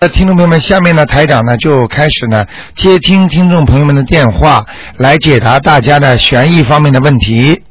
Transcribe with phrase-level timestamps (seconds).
[0.00, 4.64] 那，听众朋友们，下面呢，台长呢就开始呢接听听众朋友们的电话，
[4.96, 7.64] 来解答大家的悬疑方面的问题。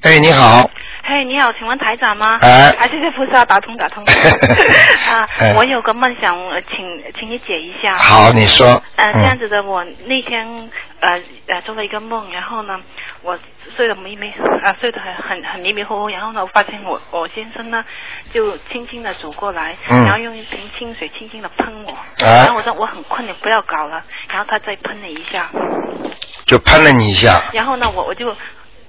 [0.00, 0.68] 哎，你好，
[1.10, 2.38] 嘿，你好，请问台长吗？
[2.40, 2.70] 哎。
[2.78, 4.04] 啊，谢谢菩萨，打通打通。
[5.10, 7.92] 啊哎，我有个梦想，呃请请你解一下。
[7.94, 8.64] 好，你说，
[8.94, 10.46] 呃，这样嗯，子的，我那天
[11.00, 12.78] 呃呃做了一个梦，然后呢，
[13.22, 13.36] 我
[13.76, 14.30] 睡得迷迷
[14.62, 17.84] 啊、睡得很很很迷迷糊糊，然后呢，我发现我我先生呢
[18.32, 20.04] 就轻轻的走过来，嗯。
[20.04, 21.90] 然后用一瓶清水轻轻的喷我，
[22.24, 25.50] 哎然后我说我很困，你不要搞了，然后他再喷了一下，
[26.46, 28.32] 就喷了你一下，然后呢，我我就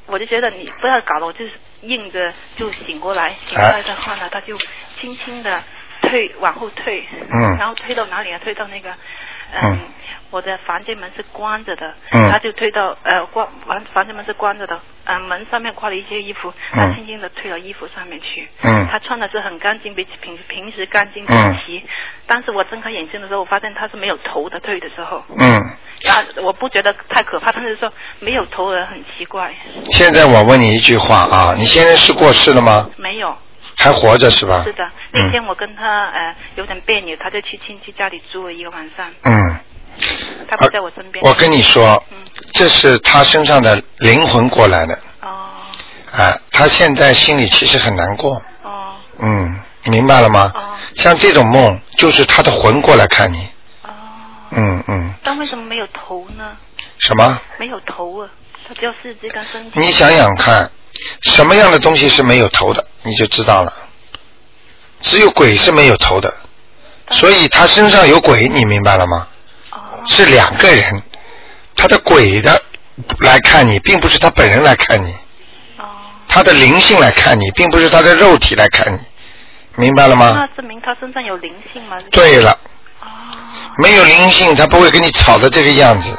[0.08, 1.52] 我就觉得你不要搞了，我就是
[1.82, 4.58] 硬着就醒过来，醒过来的话呢，他就
[5.00, 5.64] 轻轻的
[6.02, 7.58] 退往后退，嗯。
[7.58, 8.40] 然后推到哪里啊？
[8.44, 9.80] 推到那个，嗯嗯，
[10.32, 12.32] 我的房间门是关着的，嗯。
[12.32, 18.88] 他就推到呃关房房间门是关着的，呃门上面挂了一些衣服，他嗯轻轻的推到衣服上面去，嗯。
[18.88, 21.36] 他穿的是很干净，比平平时干净整
[21.66, 21.84] 齐，
[22.26, 25.24] 当时我睁开眼睛的时候，我发现他是没有头的，退的时候。
[25.38, 25.54] 嗯，
[26.10, 29.54] 啊，我不觉得太可怕，但是说没有头人很奇怪，
[29.92, 32.90] 现在我问你一句话啊，你现在是过世了吗？
[32.98, 33.36] 没有，
[33.78, 34.64] 还活着是吧？
[34.64, 34.90] 是的。
[35.14, 39.60] 那天我跟他呃有点别扭，他就去亲戚家里住了一个晚上，嗯，
[40.48, 41.24] 他不在我身边。
[41.24, 42.18] 我跟你说嗯，
[42.54, 45.30] 这是他身上的灵魂过来的，哦
[46.12, 50.52] 啊，他现在心里其实很难过，哦嗯，明白了吗？
[50.54, 50.62] 哦
[50.96, 53.48] 像这种梦，就是他的魂过来看你，
[53.84, 53.90] 哦，
[54.52, 56.52] 嗯嗯，但为什么没有头呢？
[57.00, 57.40] 什么？
[57.58, 58.30] 没有头啊，
[58.68, 59.80] 他只有四肢跟身体。
[59.80, 60.70] 你想想看，
[61.22, 63.74] 什么样的东西是没有头的，你就知道了。
[65.00, 66.34] 只有鬼是没有头的，
[67.12, 69.28] 所以他身上有鬼，你明白了吗？
[70.02, 71.02] 哦是两个人，
[71.76, 72.62] 他的鬼的
[73.20, 75.14] 来看你，并不是他本人来看你，
[75.78, 75.86] 哦，
[76.28, 79.00] 他的灵性来看你，并不是他的肉体来看你，
[79.76, 80.34] 明白了吗？
[80.36, 81.98] 那证明他身上有灵性吗？
[82.12, 82.52] 对了，
[83.02, 83.08] 哦
[83.78, 86.10] 没有灵性，他不会跟你吵的这个样子；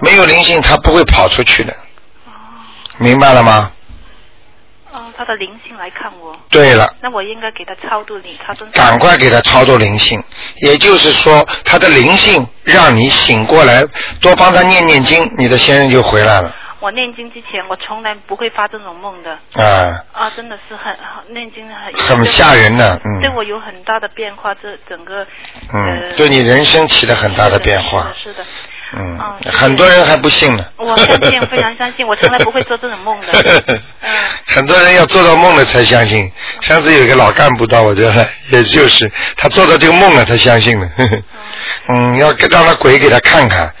[0.00, 1.72] 没有灵性，他不会跑出去的，
[2.26, 2.30] 哦
[2.98, 3.70] 明白了吗？
[5.14, 10.22] 哦，他的灵性来看我，对了，那我应该给他超度你，他赶快给他超度灵性，
[10.62, 13.84] 也就是说，他的灵性让你醒过来，
[14.20, 16.54] 多帮他念念经，你的先生就回来了。
[16.80, 19.32] 我念经之前，我从来不会发这种梦的。
[19.54, 23.20] 啊，啊，真的是很很念经很很吓人的，嗯。
[23.20, 25.26] 对我有很大的变化，这整个
[25.72, 28.44] 嗯呃，对你人生起了很大的变化，是的，是的。
[28.96, 30.64] 嗯啊，很多人还不信呢。
[30.76, 33.26] 我相信，非常相信，我从来 不会做这种梦的。
[33.66, 33.80] 嗯，
[34.46, 36.30] 很多人要做到梦了才相信。
[36.60, 40.88] 上次有一个老干部到我这来，也就是他做到这个梦了，他相信了。
[41.88, 43.72] 嗯， 要让他鬼给他看看，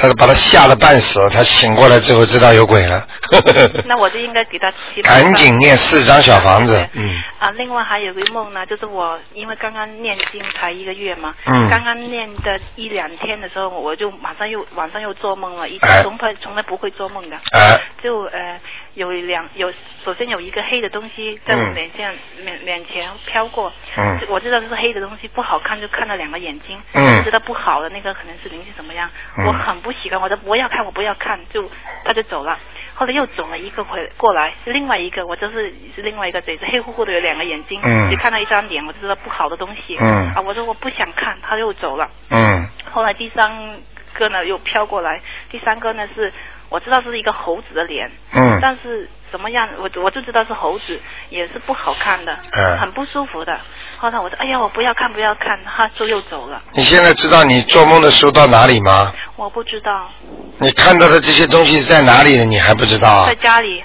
[0.00, 3.02] 他把他吓得半死，他醒过来之后知道有鬼了。
[3.84, 7.10] 那我就应该给他七赶紧念四张小房子，嗯。
[7.38, 11.68] 啊，另外还有个梦呢，就是我因为刚刚念经才一个月嘛，嗯。
[11.68, 16.02] 刚刚念的一两天的时候，我就马上又晚上又做梦了，以哎。
[16.02, 17.80] 前从来从来不会做梦的，哎。
[18.02, 18.60] 就呃
[18.98, 19.72] 有两有
[20.04, 21.74] 首先有一个黑的东西在我嗯。
[21.74, 24.20] 脸前、脸脸前飘过，嗯。
[24.28, 27.22] 我知道这是黑的东西不好看，就看到两个眼睛，嗯。
[27.22, 29.08] 知道不好的那个可能是灵性怎么样，
[29.38, 29.46] 嗯。
[29.46, 31.70] 我很不喜欢，我说不要看，我不要看，就
[32.04, 32.58] 他就走了。
[32.94, 38.10] 后来又走了一个回过来，是另外一个，我就是是另外一个嘴，是黑乎乎的，有两个眼睛，嗯。
[38.10, 39.96] 就看到一张脸，我就知道不好的东西。
[40.00, 40.34] 嗯。
[40.34, 42.10] 啊，我说我不想看，他又走了。
[42.30, 42.66] 嗯。
[42.90, 43.78] 后来第三
[44.18, 45.20] 个呢又飘过来，
[45.50, 46.32] 第三个呢是
[46.68, 53.58] 我知道是一个猴子的脸，嗯但是什么样，我我就知道是猴子，也是不好看的，嗯很不舒服的。
[53.96, 56.60] 后来我说，哎呀，我不要看，不要看，他就又走了。
[56.72, 59.12] 你现在知道你做梦的时候到哪里吗？
[59.36, 60.10] 我不知道，
[60.58, 62.44] 你看到的这些东西在哪里呢？
[62.44, 63.34] 你还不知道啊在？
[63.36, 63.82] 家里，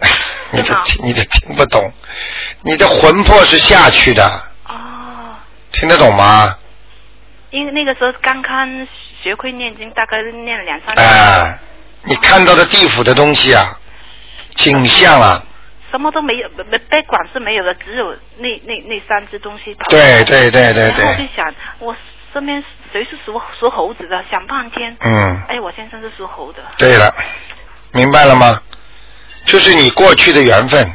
[0.52, 1.92] 你的听你的听不懂，
[2.62, 4.24] 你的魂魄是下去的，
[4.66, 5.36] 哦，
[5.70, 6.56] 听得懂吗？
[7.50, 8.86] 因为那个时候刚刚
[9.22, 11.58] 学会念经，大概念了两三年，哎、
[12.04, 13.64] 你看到的地府的东西啊，
[14.56, 15.42] 景象啊，
[15.90, 19.76] 什么都没有，没被管是没有的，只有那那那三只东西。
[19.88, 21.96] 对对对对然后我就，想，我
[22.32, 22.62] 身边
[22.92, 24.24] 谁是属属猴子的？
[24.30, 26.62] 想半天，嗯，哎，我先生是属猴的。
[26.78, 27.14] 对了，
[27.92, 28.60] 明白了吗？
[29.44, 30.82] 就是你过去的缘分。
[30.86, 30.94] 啊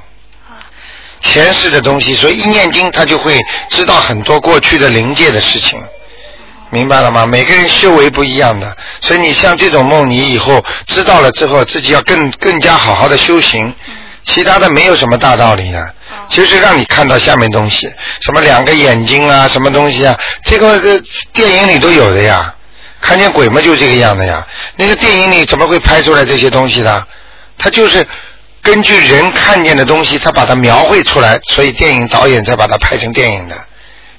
[1.21, 3.39] 前世的东西，所以一念经，他就会
[3.69, 5.81] 知道很多过去的灵界的事情，
[6.75, 7.25] 明白了吗？
[7.25, 13.73] 每个人修为不一样的，所以你像这种梦，你以后知道了之后，自己要更更加好好的修行。
[14.23, 15.93] 其他的没有什么大道理的，
[16.27, 17.89] 就是让你看到下面东西，
[18.19, 21.01] 什么两个眼睛啊，什么东西啊，这个个
[21.31, 22.53] 电影里都有的呀。
[22.99, 24.45] 看见鬼嘛，就这个样的呀。
[24.75, 27.07] 那个电影里怎么会拍出来这些东西的？
[27.57, 28.05] 他就是
[28.61, 33.55] 根据人看见的东西，他把它描绘出来，所以电影导演才把它拍成电影的，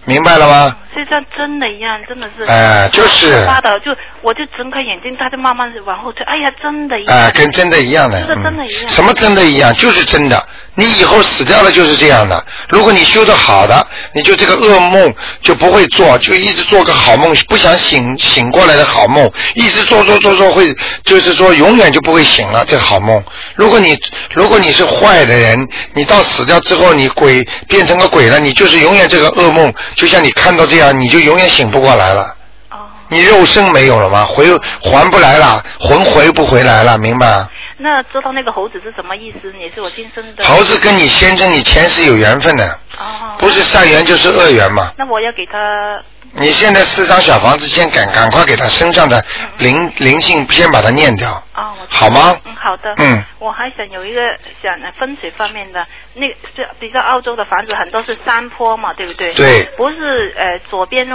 [0.05, 0.77] 明白了吗？
[0.97, 2.45] 就像真的一样，真的是。
[2.45, 6.25] 哎就是发的，就我就睁开眼睛，他就慢慢地往后退。
[6.25, 7.17] 哎呀，真的一样。
[7.19, 8.19] 啊，跟真的一样的。
[8.21, 9.75] 是的真的一样嗯什么真的一样？
[9.75, 10.43] 就是真的。
[10.75, 12.43] 你以后死掉了就是这样的。
[12.69, 23.23] 如果你修的好的，你就这个噩梦就不会做，就一直做个好梦，不想醒醒过来的好梦，一直做做做做会，就是说永远就不会醒了这好梦。
[23.55, 23.97] 如果你
[24.33, 25.59] 如果你是坏的人，
[25.95, 32.35] 你到死掉之后，你鬼变成个鬼了，你就是永远这个噩梦，就像你看到这样，你就永远醒不过来了。
[32.71, 32.77] 哦，
[33.09, 34.25] 你肉身没有了吗？
[34.25, 34.47] 回
[34.83, 37.47] 还不来了，魂回不回来了，明白？
[37.79, 39.53] 那知道那个猴子是什么意思？
[39.59, 40.45] 也是我今生的。
[40.45, 42.67] 猴子跟你先生，你前世有缘分的，
[42.99, 43.37] 哦。
[43.39, 44.93] 不是善缘就是恶缘嘛。
[44.97, 46.03] 那我要给他
[46.33, 49.23] 你现在四张小房子，先赶赶快给他身上的
[49.59, 52.37] 灵灵性先把它念掉，啊、我知道好吗？
[52.45, 52.93] 嗯，好的。
[52.97, 54.21] 嗯，我还想有一个
[54.63, 59.33] 想呃风水方面的，那个是比较澳洲的房子很多是山坡嘛，对不对？
[59.35, 61.07] 对不是呃左边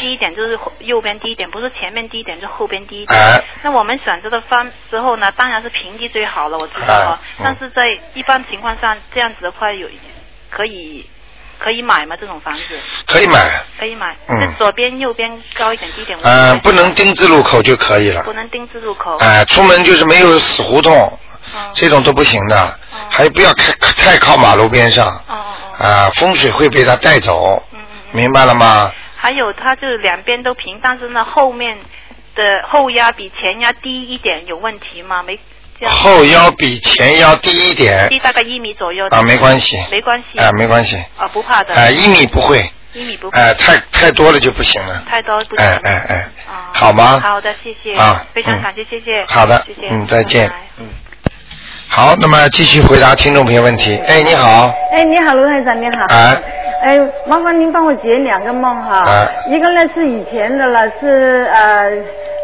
[0.00, 3.20] 低一点就是右边低一点，不是前面低一点就后边低一点。
[3.20, 7.20] 哎那我们选择的方之后呢，当然是平地最好了，我知道啊。
[7.42, 7.82] 但是在
[8.14, 9.88] 一般情况下，这样子的话有
[10.50, 11.08] 可以
[11.58, 12.16] 可以买吗？
[12.20, 13.38] 这种房子可以买，
[13.78, 14.16] 可以买。
[14.28, 16.18] 嗯那左边右边高一点低一点。
[16.22, 18.32] 呃，无所谓不能丁字路口就可以了不。
[18.32, 19.16] 能丁字路口。
[19.18, 21.18] 哎、出门就是没有死胡同，
[21.54, 25.54] 嗯这种都不行的，嗯还不要开太靠马路边上，哦。
[25.78, 28.10] 啊、风水会被它带走，嗯嗯嗯。
[28.12, 28.92] 明白了吗？
[29.16, 31.78] 还有它就是两边都平，但是呢后面
[32.34, 35.22] 的后压比前压低一点，有问题吗？
[35.22, 35.38] 没。
[35.88, 39.06] 后腰比前腰低一点低大概一米左右。
[39.08, 40.38] 啊，没关系，没关系。
[40.40, 41.74] 啊，没关系，啊，不怕的。
[41.74, 43.38] 啊，一米不会，一米不会。
[43.38, 45.64] 哎、太太多了就不行了，太多不行。
[45.64, 46.14] 哎哎哎
[46.46, 47.96] 啊，好吗好的，谢谢。
[47.98, 49.24] 啊嗯非常感谢，谢谢。
[49.26, 49.88] 好的谢谢。
[49.90, 50.88] 嗯再见拜拜嗯。
[51.96, 53.96] 好，那么继续回答听众朋友问题。
[54.08, 56.04] 哎，你好，哎，你好，卢台长，你好。
[56.08, 56.34] 哎，
[56.82, 59.04] 哎，麻烦您帮我解两个梦哈。
[59.06, 61.88] 哎一个呢是以前的了，是呃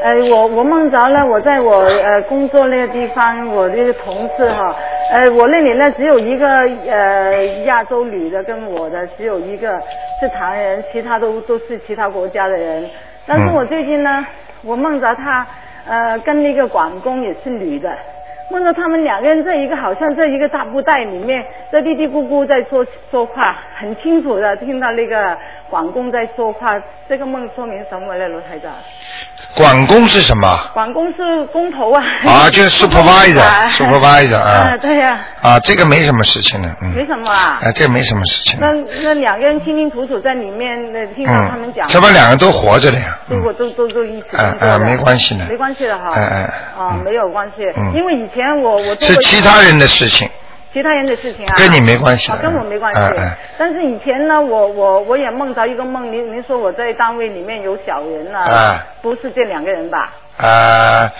[0.04, 4.72] 呃，我我梦着了，我在我呃工作那个地方，我这个同事哈，
[5.10, 6.46] 呃，我那里呢只有一个
[6.88, 9.68] 呃亚洲女的跟我的只有一个
[10.20, 12.88] 是唐人，其他都都是其他国家的人。
[13.26, 14.24] 但是嗯我最近呢，
[14.62, 15.44] 我梦着她
[15.88, 17.90] 呃跟那个管工也是女的。
[18.50, 25.38] 梦到他们两个人在一个好像在一个大布袋里面，在嘀嘀咕咕在说说话，很清楚的听到那个
[25.70, 26.68] 管工在说话。
[27.08, 28.72] 这个梦说明什么呢，罗台长？
[29.56, 30.46] 管工是什么？
[30.72, 32.04] 管工是工头啊。
[32.24, 37.58] 啊，就是 supervisor，supervisor 啊，啊，对呀、啊，这个没什么事情的，嗯，没什么啊。
[37.62, 38.66] 哎，这没什么事情那，
[39.02, 41.92] 那两个人清清楚楚在里面，那听到他们讲嗯，话。
[41.92, 44.54] 这不两个都活着的呀，嗯对，我都都都一起工哎。
[44.60, 46.12] 哎没关系的没关系的哈。
[46.14, 46.40] 哎哎
[46.78, 50.28] 啊，嗯没有关系，嗯因为以前我我做是过其他人的事情，
[50.72, 53.00] 其他人的事情啊，跟你没关系啊，跟我没关系。
[53.58, 60.12] 但是以前呢，我我我也梦着一个梦，您您说我在单位里面有小人啊，哎不是这两个人吧？
[60.38, 61.10] 啊，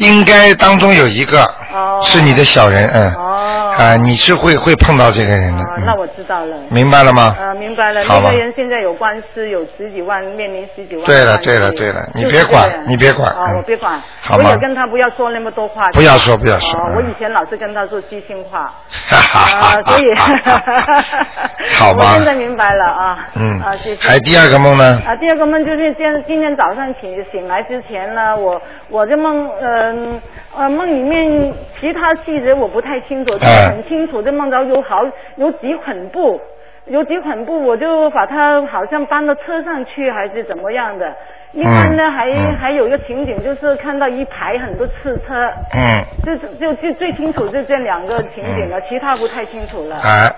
[0.00, 1.42] 应该当中有一个
[1.74, 3.36] 哦是你的小人，嗯，哦。
[3.78, 6.56] 啊，你是会会碰到这个人的那我知道了。
[6.70, 7.34] 明白了吗？
[7.38, 8.02] 呃，明白了。
[8.04, 14.00] 那个人现在有官司，有十几万，面临十几万对了对了对了你别管你别管哦嗯，我别管。
[14.20, 15.88] 好吗我也跟他不要说那么多话。
[15.92, 18.72] 不要说不要说我以前老是跟他说机心话。
[19.08, 20.02] 哈哈哈啊，所以。
[21.78, 23.28] 好吧我现在明白了啊。
[23.36, 24.08] 嗯啊，谢谢。
[24.08, 25.00] 还第二个梦呢？
[25.06, 29.48] 啊，第二个梦就是今今天早上醒醒来之前呢，我我这梦，
[29.92, 30.20] 嗯
[30.56, 35.04] 呃梦里面其他细节我不太清楚，但是很清楚这梦到有好
[35.36, 36.40] 有几捆布，
[36.86, 41.14] 有几捆布，我就把它好像搬到车上去还是怎么样的。
[41.52, 44.92] 一般呢，嗯还、嗯还有一个情景，就是看到一排很多汽
[45.26, 45.34] 车，
[45.74, 49.96] 嗯，就就就最清楚就这两个情景了，其他不太清楚了。
[50.02, 50.30] 哎，啊，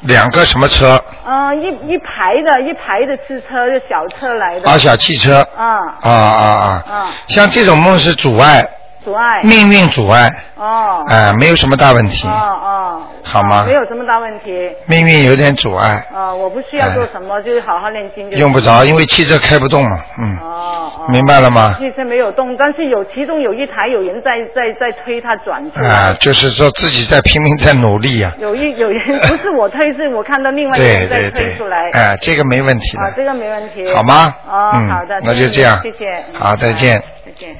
[0.00, 0.98] 两个什么车？
[1.26, 4.70] 嗯，一一排的一排的汽车，就小车来的。
[4.70, 5.40] 啊，小汽车。
[5.56, 5.64] 啊，
[6.02, 6.84] 啊啊啊！
[6.90, 8.66] 啊像这种梦是阻碍，
[9.04, 9.40] 阻碍。
[9.42, 11.02] 命运阻碍，哦。
[11.08, 13.02] 哎，没有什么大问题哦，哦。
[13.24, 14.70] 好吗哦没有什么大问题。
[14.86, 18.36] 命运有点阻碍，啊，我不需要做什么，就是好好练经就。
[18.36, 21.06] 用不着，因为汽车开不动嘛，嗯，哦哦。
[21.08, 21.76] 明白了吗？
[21.78, 25.88] 汽车没有动，但是有其中有一台有人在在在推它转出来。
[25.88, 33.92] 啊，就是说自己在拼命在努力呀，有一有人不是我推，是我看到另外一个人在推出来。，哎，这个没问题啊，这个没问题。
[33.94, 34.34] 好吗？
[34.48, 36.24] 哦，嗯好的，那就这样，谢谢。
[36.32, 37.00] 嗯好，再见。
[37.24, 37.56] 再见。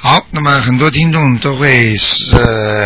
[0.00, 2.36] 好，那么很多听众都会是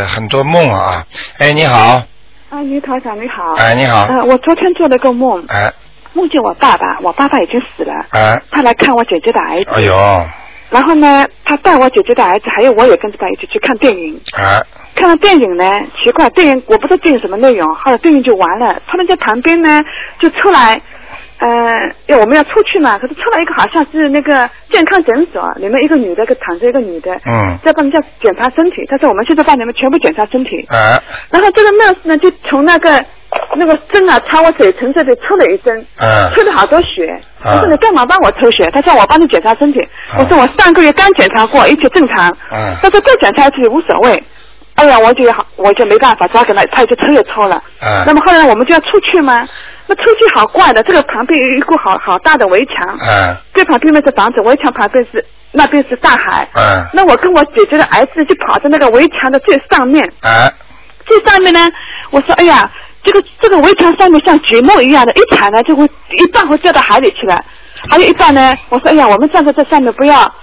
[0.05, 1.05] 很多梦啊，
[1.39, 2.03] 哎，你好，
[2.49, 3.53] 啊，于台长你好。
[3.59, 5.71] 哎，你好，呃，我昨天做了个梦，哎，
[6.15, 9.71] 梦见我爸爸，我爸爸已经死了，哎，他来看我姐姐的儿子。
[9.71, 10.27] 哎呦，
[10.71, 14.19] 然后呢，他带我姐姐的儿子，还有我也跟着他一起去看电影。
[14.33, 14.65] 啊，
[14.95, 15.65] 看了电影呢，
[16.03, 19.85] 奇怪，电影我不知道电影什么内容，后来电影就完了，他们在旁边呢
[20.19, 20.81] 就出来，
[21.43, 21.49] 呃，
[22.07, 33.05] 要我们要出去嘛，可是出来一个好像是那个健康诊所，里面一个女的，跟躺着一个女的，嗯在帮人家检查身体，他说我们现在帮你们全部检查身体，啊然后这个 nurse 呢就从那个
[33.57, 37.09] 那个针啊插我嘴唇这里抽了一针，嗯抽了好多血。
[37.43, 38.71] 啊我说你干嘛帮我抽血？
[38.73, 39.81] 他说我帮你检查身体。
[40.17, 42.31] 我说我上个月刚检查过，一切正常。
[42.53, 44.23] 嗯他说再检查一次无所谓。
[44.83, 47.63] 哎呀，我就好，我就没办法，只好给他，他就抽也抽了。
[47.81, 49.47] 嗯那么后来我们就要出去嘛，
[49.87, 53.39] 那出去好怪的，这个旁边有一个好好大的围墙，啊。
[53.55, 56.49] 这旁边那是房子，围墙旁边是那边是大海。
[56.55, 60.51] 嗯那我跟我姐姐的儿子就跑在那个围墙的最上面，啊。
[61.07, 61.61] 最上面呢，
[62.11, 62.69] 我说哎呀，
[63.05, 67.41] 这个这个围墙上面像积木一样的，一踩呢就会一半会掉到海里去了，
[67.89, 70.35] 还有一半呢，我说哎呀，我们站在这上面不要。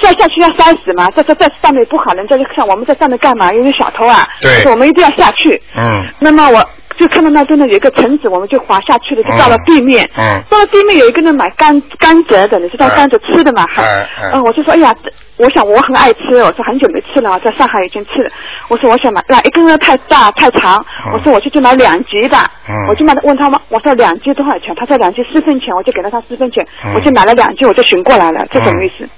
[0.00, 3.52] 下下去要摔死嘛，在这在上面不好，人家就看我们在上面干嘛？
[3.52, 5.60] 因为小偷啊，对我们一定要下去。
[5.76, 6.64] 嗯那么我
[6.98, 10.08] 就看到那边呢有一个橙子，我们就滑下去了，就到了地面。
[10.16, 13.64] 嗯到了地面有一个人买甘甘蔗的，你知道嗯甘蔗吃的嘛？
[13.76, 13.84] 嗯
[14.22, 14.94] 嗯嗯我就说哎呀，
[15.36, 18.30] 我想我很爱吃，我说很久没吃了，在上海已经吃了。
[18.68, 22.50] 我说我想买，那一根呢太大太长，嗯我说我就去买两级吧。
[22.68, 24.74] 嗯我就买问他们，我说两级多少钱？
[24.76, 29.08] 他说两级四分钱，我就给了他四分钱，嗯我就买了两级，我就寻过来了，这什么意思？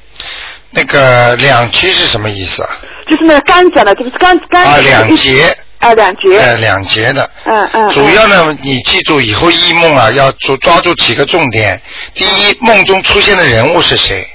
[0.71, 2.69] 那个两期是什么意思啊？
[3.09, 7.31] 就是那个甘蔗的，就是甘甘啊，两节，啊两节，呃，两节的。
[7.45, 7.89] 嗯嗯。
[7.91, 11.81] 主要呢，你记住以后忆梦啊，要抓抓住几个重点。
[12.15, 14.27] 第一，梦中出现的人物是谁？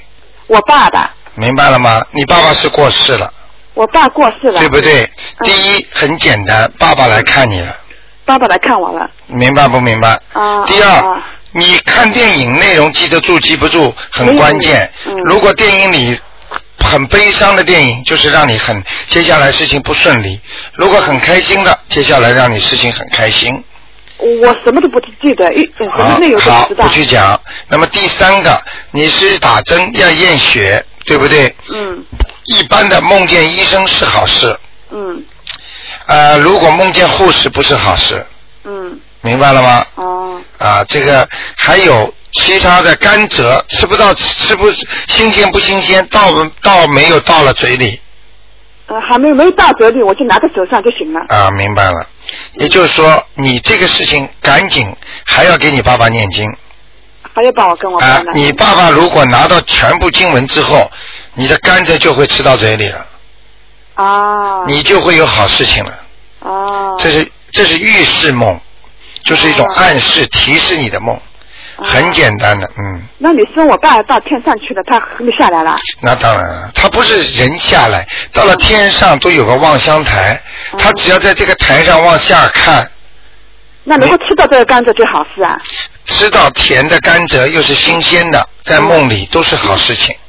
[0.46, 2.04] 我爸爸，明白了吗？
[2.12, 3.32] 你爸爸是过世了，
[3.74, 5.02] 我爸过世了，对不对？
[5.02, 5.10] 嗯
[5.42, 7.74] 第一很简单，爸爸来看你了，
[8.24, 9.10] 爸爸来看我了。
[9.26, 10.18] 明白不明白？
[10.32, 11.22] 啊第二啊，
[11.52, 15.14] 你看电影内容记得住记不住很关键嗯。
[15.24, 16.18] 如果电影里
[16.78, 20.38] 很悲伤的电影，就是让你很接下来事情不顺利；
[20.74, 23.62] 如果很开心的，接下来让你事情很开心。
[24.18, 26.94] 我什么都不记得，一什么好内容都好，不知道不。
[26.94, 27.40] 去讲。
[27.68, 31.54] 那么第三个，你是打针要验血，对不对？
[31.72, 32.04] 嗯
[32.46, 34.58] 一般的梦见医生是好事，
[34.90, 35.22] 嗯
[36.06, 38.26] 呃，如果梦见护士不是好事，
[38.64, 39.86] 嗯，明白了吗？
[39.96, 44.70] 哦啊，这个还有其他的甘蔗，吃不到吃不
[45.08, 46.30] 新鲜不新鲜，到
[46.62, 48.00] 到没有到了嘴里
[48.86, 51.20] 呃，还没有没有到嘴里，我就拿在手上就行了。
[51.28, 52.06] 啊，明白了。
[52.54, 54.88] 也就是说，你这个事情赶紧
[55.24, 56.48] 还要给你爸爸念经
[57.32, 58.20] 还要帮我跟我啊！
[58.34, 60.90] 你爸爸如果拿到全部经文之后，
[61.34, 63.06] 你的甘蔗就会吃到嘴里了，
[63.94, 65.92] 啊你就会有好事情了。
[66.40, 68.60] 啊这是这是预示梦，
[69.24, 71.18] 就是一种哦暗示提示你的梦，
[71.76, 73.02] 很简单的，嗯。
[73.18, 75.76] 那你说我爸到天上去了，他还没下来了？
[76.00, 80.40] 那当然了，他不是人下来，到了天上都有个望乡台，
[80.78, 82.90] 他只要在这个台上往下看，
[83.84, 85.58] 那能够吃到这个甘蔗就好事啊！
[86.06, 90.19] 吃到甜的甘蔗又是新鲜的，在梦里都是好事情，啊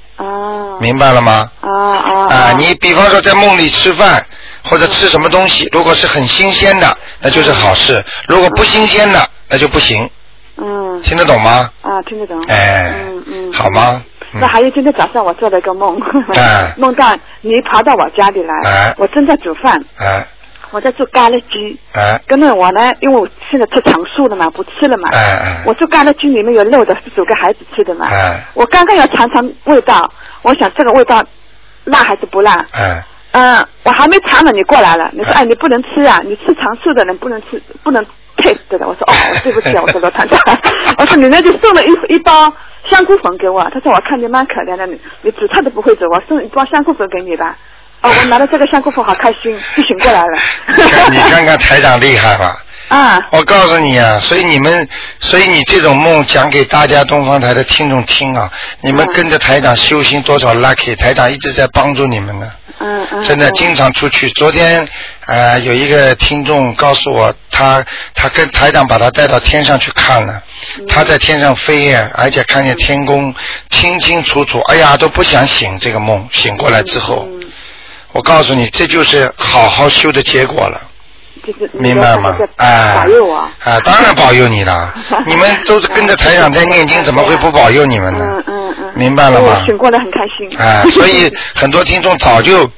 [0.81, 1.49] 明白了吗？
[1.61, 4.25] 啊啊啊，你比方说在梦里吃饭
[4.63, 10.09] 或者吃什么东西，如果是很新鲜的，那就是好事；如果不新鲜的，那就不行。
[10.57, 11.69] 嗯听得懂吗？
[11.81, 12.41] 啊，听得懂。
[12.47, 13.53] 哎嗯嗯。
[13.53, 14.03] 好吗？
[14.33, 15.97] 嗯那还有今天早上我做了一个梦，
[16.37, 20.25] 哎 梦到你跑到我家里来，哎我正在煮饭，哎
[20.71, 21.79] 我在做咖喱鸡。
[21.93, 25.09] 哎跟着我呢，因为我现在吃长素了嘛，不吃了嘛。
[25.11, 28.05] 哎哎我做咖喱鸡里面有肉的，是煮给孩子吃的嘛。
[28.09, 30.11] 哎我刚刚要尝尝味道，
[30.41, 31.23] 我想这个味道
[31.85, 32.65] 辣还是不辣？
[32.73, 35.09] 哎嗯，我还没尝呢，你过来了。
[35.13, 38.85] 你说，哎，你不能吃啊，你吃长素的人不能吃，不能 taste 的。
[38.85, 40.37] 我说，哦， 对不起啊，我说罗团长，
[40.99, 42.53] 我说你那就送了一一包
[42.89, 43.63] 香菇粉给我。
[43.73, 47.55] 他说，我看你蛮可怜的，你你煮菜都不会煮，我送一包香菇粉给你吧。
[48.01, 51.09] 哦，我拿到这个香菇粉好开心， 就醒过来了。
[51.11, 52.57] 你看看台长厉害吧？
[52.89, 54.85] 啊，我告诉你啊，所以你们，
[55.19, 62.51] 所以你这种梦讲给大家东方台的听众听啊，你们嗯跟着台长修行多少 lucky，台长一直在帮助你们呢。
[62.79, 63.23] 嗯嗯。
[63.23, 64.29] 真的嗯经常出去。
[64.31, 64.85] 昨天
[65.27, 67.81] 呃有一个听众告诉我，他
[68.13, 70.41] 他跟台长把他带到天上去看了，
[70.79, 73.33] 嗯他在天上飞呀，而且看见天宫
[73.69, 77.40] 清清楚楚，哎呀都不想醒这个梦，醒过来之后，嗯
[78.13, 80.81] 我告诉你，这就是好好修的结果了。
[81.43, 82.47] 就是明白吗在？
[82.57, 83.35] 哎，保佑我。
[83.37, 84.93] 啊，当然保佑你了。
[85.25, 88.69] 你们都是跟着台长在念经，怎么会不保佑你们呢嗯？
[88.69, 88.91] 嗯嗯。
[88.93, 90.55] 明白了吗过来很开心。
[90.59, 92.69] 哎，所以很多听众早就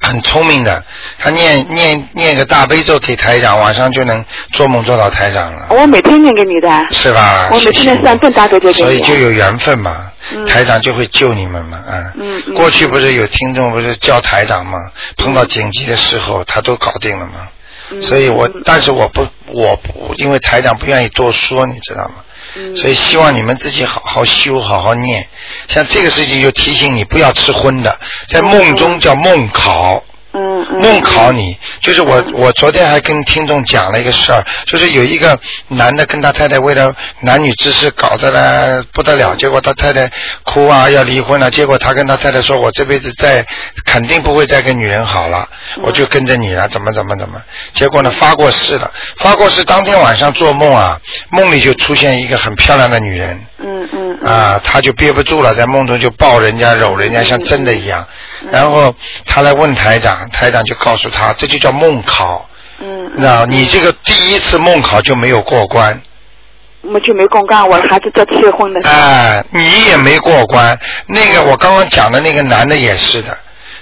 [0.00, 0.82] 很聪明的，
[1.18, 6.68] 他念念念个大悲咒给台长，晚上就能做梦做到台长了，我每天念给你的。
[6.90, 7.48] 是吧？
[7.52, 8.84] 我每天念三遍大悲咒给你。
[8.84, 10.10] 所以就有缘分嘛。
[10.32, 12.12] 嗯台长就会救你们嘛，啊。
[12.18, 14.78] 嗯嗯过去不是有听众不是叫台长嘛？
[15.18, 17.48] 碰到紧急的时候，他都搞定了嘛。
[17.90, 22.23] 嗯所以我，但是我不，我不，因为台长不愿意多说，你知道吗？
[22.76, 25.28] 所以希望你们自己好好修，好好念。
[25.66, 30.03] 像这个事情就提醒你不要吃荤的，在梦中叫梦考。
[30.80, 40.10] 梦考你，就是我我昨天还跟听众讲了一个事儿，就是有一个男的跟他太太为了男女之事搞得呢不得了，结果他太太
[40.42, 43.44] 哭啊要离婚了，结果他跟他太太说，我这辈子再
[43.84, 45.48] 肯定不会再跟女人好了，
[45.82, 47.40] 我就跟着你了，怎么怎么怎么，
[47.74, 58.06] 结果呢发过誓了，发过誓当天晚上做梦啊，梦里就出现一个很漂亮的女人，嗯嗯嗯啊，他就憋不住了，在梦中就抱人家、搂人家，像真的一样。
[58.50, 58.94] 然后
[59.24, 62.48] 他来问台长，台长就告诉他，这就叫梦考。
[62.80, 65.98] 嗯，那你这个第一次梦考就没有过关，
[66.82, 70.78] 我就没公干，我孩子在催婚的时候，哎，你也没过关。
[71.06, 73.34] 那个我刚刚讲的那个男的也是的，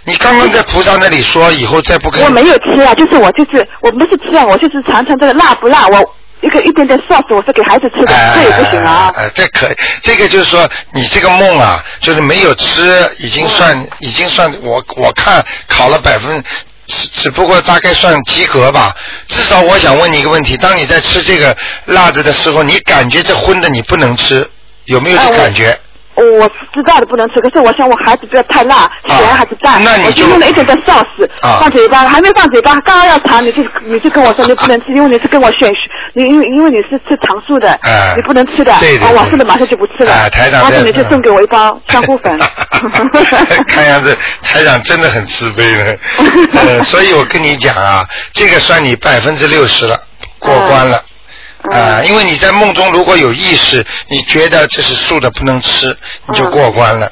[0.05, 9.13] 你刚刚在菩萨那里说以后再不跟我没有吃啊，就是我就是我不是吃啊，我就是尝尝这个辣不辣，我一个一点点 sauce 我是给孩子吃的，哎这也不行啊。
[9.17, 9.69] 哎，这可
[10.03, 16.43] 这个就是说，你这个梦啊，就是没有吃，已经算、嗯已经算我我看考了百分，
[16.87, 18.93] 只只不过大概算及格吧。
[19.29, 21.57] 至少我想问你一个问题：当你在吃这个
[21.87, 24.45] 辣子的时候，你感觉这荤的你不能吃，
[24.87, 25.79] 有没有这感觉？
[26.15, 31.07] 我知道的不能吃，可是我想我孩子不要太辣，咸还是淡，我那你就就用了一点点 sauce
[31.41, 35.73] 啊放嘴巴，还没放嘴巴，刚刚要尝，你就你就跟我说你不能吃，因为你是跟我选，
[36.15, 42.39] 你因为因为你是吃常素的，哎你不能吃的，对对啊，我对是的马上就不吃了，哎台长然后你就送给我一包香菇粉，
[43.67, 45.97] 看样子台长真的很慈悲呢，
[46.55, 49.97] 呃，所以我跟你讲啊，这个算你百分之六十了，
[50.39, 51.03] 过关了。
[51.71, 51.71] 嗯。
[51.71, 55.97] 啊、因为你在梦中如果有意识，你觉得这是素的不能吃，
[56.29, 57.11] 你就过关了。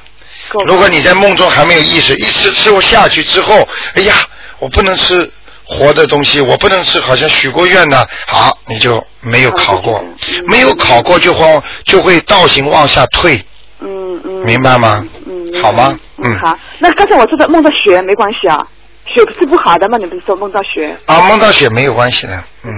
[0.66, 4.14] 如果你在梦中还没有意识，一吃吃我下去之后，哎呀，
[4.58, 5.30] 我不能吃
[5.64, 13.40] 活的东西，我不能吃，好像许过愿呢，好，你就没有考过，嗯没有考过就会就会倒行往下退，
[13.80, 15.06] 嗯嗯，明白吗？
[15.26, 15.96] 嗯，好吗？
[16.18, 16.58] 嗯，好。
[16.80, 18.66] 那刚才我做的梦的血没关系啊，
[19.06, 19.98] 血不是不好的吗？
[19.98, 20.96] 你不是说梦到血？
[21.06, 22.72] 啊，梦到血没有关系的，嗯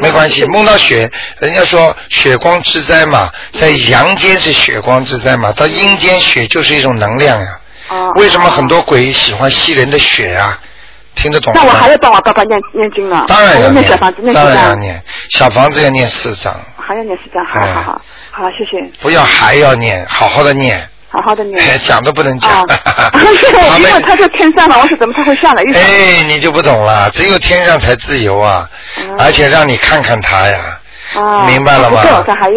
[0.00, 7.60] 没关系梦到血，人家说血光之灾嘛，在阳间是血光之灾嘛，到阴间血就是一种能量呀、
[7.90, 8.10] 哦。
[8.16, 10.58] 为什么哦很多鬼喜欢吸人的血啊？
[11.14, 11.60] 听得懂吗？
[11.62, 14.44] 那我还要帮我爸爸念念经呢，当然要念小房子，念当？
[14.48, 21.58] 然要念，小房子要念四张，还要念四张，好哎好好，好，谢谢，不要还要念，好好的念，好好的念。
[21.60, 22.50] 哎讲都不能讲。
[22.50, 22.64] 啊，
[23.78, 25.62] 因为他说天上嘛，我说怎么他会下来？
[25.74, 30.80] 哎，你就不懂了，只有天上才自由啊，嗯而且让你看看他呀。
[31.14, 32.02] 啊，明白了吗，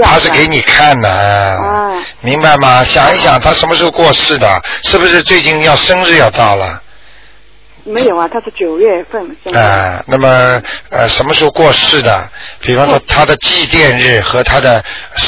[0.04, 1.92] 他是给你看的，啊
[2.22, 2.84] 明白吗？
[2.84, 4.62] 想一想，他什么时候过世的？
[4.84, 6.82] 是不是最近要生日要到了？
[7.86, 12.28] 没有啊，他是九月份生啊、那么呃，什么时候过世的？
[12.60, 14.84] 比方说他的祭奠日和他的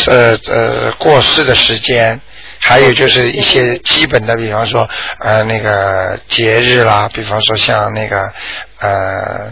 [0.07, 2.19] 呃呃过世的时间，
[2.61, 4.87] 还有就是一些基本的，比方说
[5.19, 8.31] 呃那个节日啦，比方说像那个
[8.79, 9.51] 呃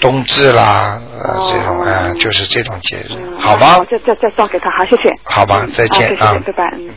[0.00, 3.84] 冬至啦，呃哦这种啊、呃就是这种节日，嗯好吗我？
[3.84, 5.10] 再再再送给他，好，谢谢。
[5.24, 6.64] 好吧嗯再见啊好谢谢，拜拜。
[6.78, 6.90] 嗯。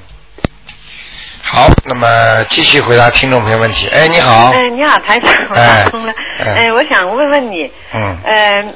[1.44, 3.88] 好，那么继续回答听众朋友问题。
[3.90, 6.14] 哎，你好，哎，你好，台长，我哎打通了。
[6.40, 8.74] 哎哎，我想问问你，嗯，呃，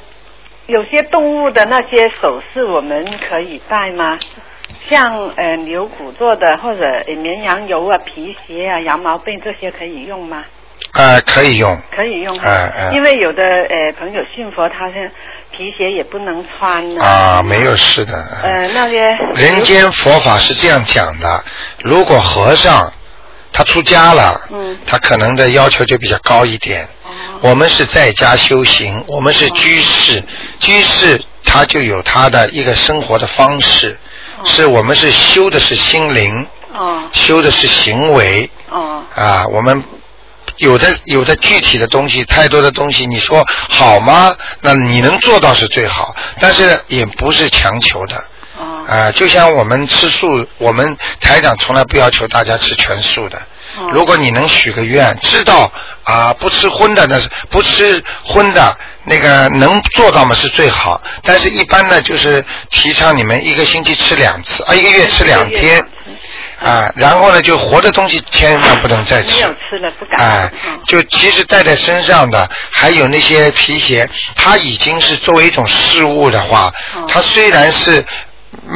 [0.67, 4.17] 有些动物的那些首饰我们可以戴吗？
[4.89, 10.43] 像呃牛骨做的，或者呃绵羊油啊、皮鞋啊、羊毛被这些可以用吗？
[10.93, 12.49] 呃，可以用，可以用哈。
[12.49, 15.09] 哎哎因为有的呃朋友信佛，他是
[15.51, 17.03] 皮鞋也不能穿呢。
[17.03, 18.13] 啊，没有事的。
[18.43, 18.99] 呃，那些
[19.35, 21.43] 人间佛法是这样讲的：
[21.83, 22.91] 如果和尚
[23.51, 26.83] 他出家了，嗯他可能的要求就比较高一点。
[26.83, 26.87] 哦
[27.41, 30.23] 我们是在家修行，我们是居士，
[30.59, 33.97] 居士他就有他的一个生活的方式，
[34.45, 39.83] 是我们是修的是心灵，哦修的是行为哦啊，我们。
[40.57, 44.33] 有的有的具体的东西，太多的东西，你说好吗？
[44.61, 48.15] 那你能做到是最好，但是也不是强求的。
[48.57, 53.37] 哦啊、就像我们吃素，我们台长从来不要求大家吃全素的。
[53.77, 55.71] 哦如果你能许个愿，知道
[56.03, 61.01] 啊不吃荤的那是不吃荤的那个能做到嘛是最好。
[61.23, 65.85] 但是一般呢，就是提倡你们一个星期吃两次，啊一个月吃两天。
[66.63, 69.35] 啊，然后呢，就活的东西千万不能再吃。
[69.35, 70.17] 没有吃了不敢。
[70.17, 78.03] 哎嗯，就其实带在身上的，还有那些皮鞋，它已经是作为一种饰物的话，哦它虽然是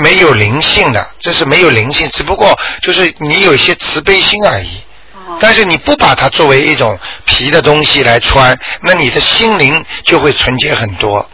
[0.04, 4.78] 没有灵性的，这是没有灵性，只不过就是你有一些慈悲心而已。
[5.16, 11.18] 哦但是你不把它作为一种皮的东西来穿，那你的心灵就会纯洁很多。
[11.20, 11.28] 哦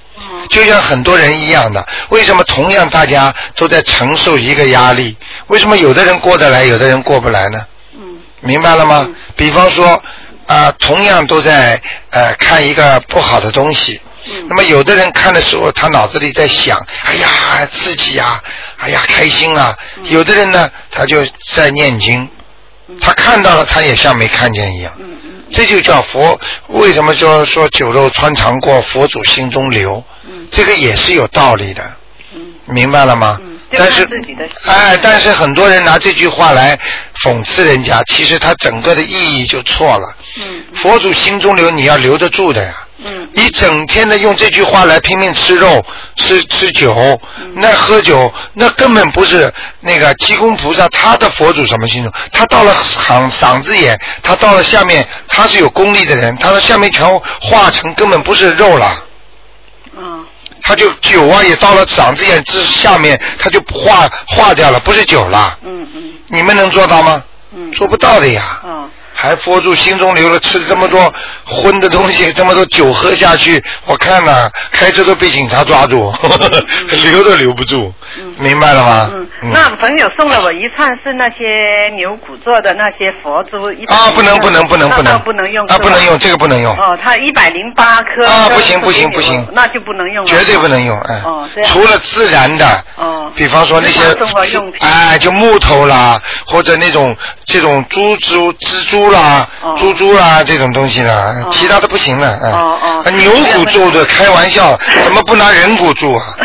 [0.49, 5.17] 就像很多人一样的，为什么同样大家都在承受一个压力？
[5.47, 7.65] 为什么有的人过得来，有的人过不来呢？
[7.97, 9.09] 嗯明白了吗？
[9.35, 10.01] 比方说，
[10.45, 11.81] 啊、同样都在
[12.11, 14.11] 呃看一个不好的东西，嗯
[14.47, 18.41] 那么有的人看的时候，他脑子里在想，哎呀，刺激呀，
[18.77, 19.75] 哎呀，开心啊。
[19.97, 22.27] 嗯有的人呢，他就在念经，
[22.99, 24.91] 他看到了，他也像没看见一样。
[25.51, 30.03] 这就叫佛，为什么说说酒肉穿肠过，佛祖心中留？
[30.27, 31.83] 嗯这个也是有道理的，
[32.33, 33.39] 嗯明白了吗？
[33.77, 34.07] 但是
[34.65, 36.77] 哎，但是很多人拿这句话来
[37.23, 40.15] 讽刺人家，其实他整个的意义就错了。
[40.37, 42.84] 嗯佛祖心中留，你要留得住的呀。
[42.97, 45.83] 嗯你整天的用这句话来拼命吃肉、
[46.15, 57.05] 吃吃酒，嗯那喝酒，那根本不是那个济公菩萨他的佛祖什么心中，他到了嗓嗓子眼，他到了下面，他是有功力的人，他的下面全
[57.41, 59.03] 化成根本不是肉了。
[59.97, 60.25] 嗯
[60.61, 65.57] 他就酒啊也到了嗓子眼之下面，他就化化掉了，不是酒了。
[65.63, 67.21] 嗯嗯你们能做到吗？
[67.55, 68.61] 嗯做不到的呀。
[68.63, 71.11] 哦还佛住心中留了，吃了这么多
[71.45, 76.13] 荤的东西， 这么多酒喝下去，我看了，开车都被警察抓住，
[77.11, 77.91] 留都留不住，
[78.37, 79.09] 明白了吗？
[79.41, 89.47] 嗯，那朋友送了我一串是那些牛骨做的那些佛珠，一百啊，不能不能不能不那能不能用啊，不能用，这个不能用，哦，它一百零八颗啊不行不行不行。
[89.53, 91.21] 那就不能用了，绝对不能用，哎。
[91.25, 91.71] 哦，这，样。
[91.71, 94.87] 除了自然的，哦，比方说那些日常生活用品。
[94.87, 102.39] 哎，就木头啦，或者那种这种猪猪蜘蛛啦、哦猪猪啦这种东西呢，其他的不行了。
[102.41, 106.35] 哎哦哦啊牛骨做的，开玩笑，怎么不拿人骨做啊？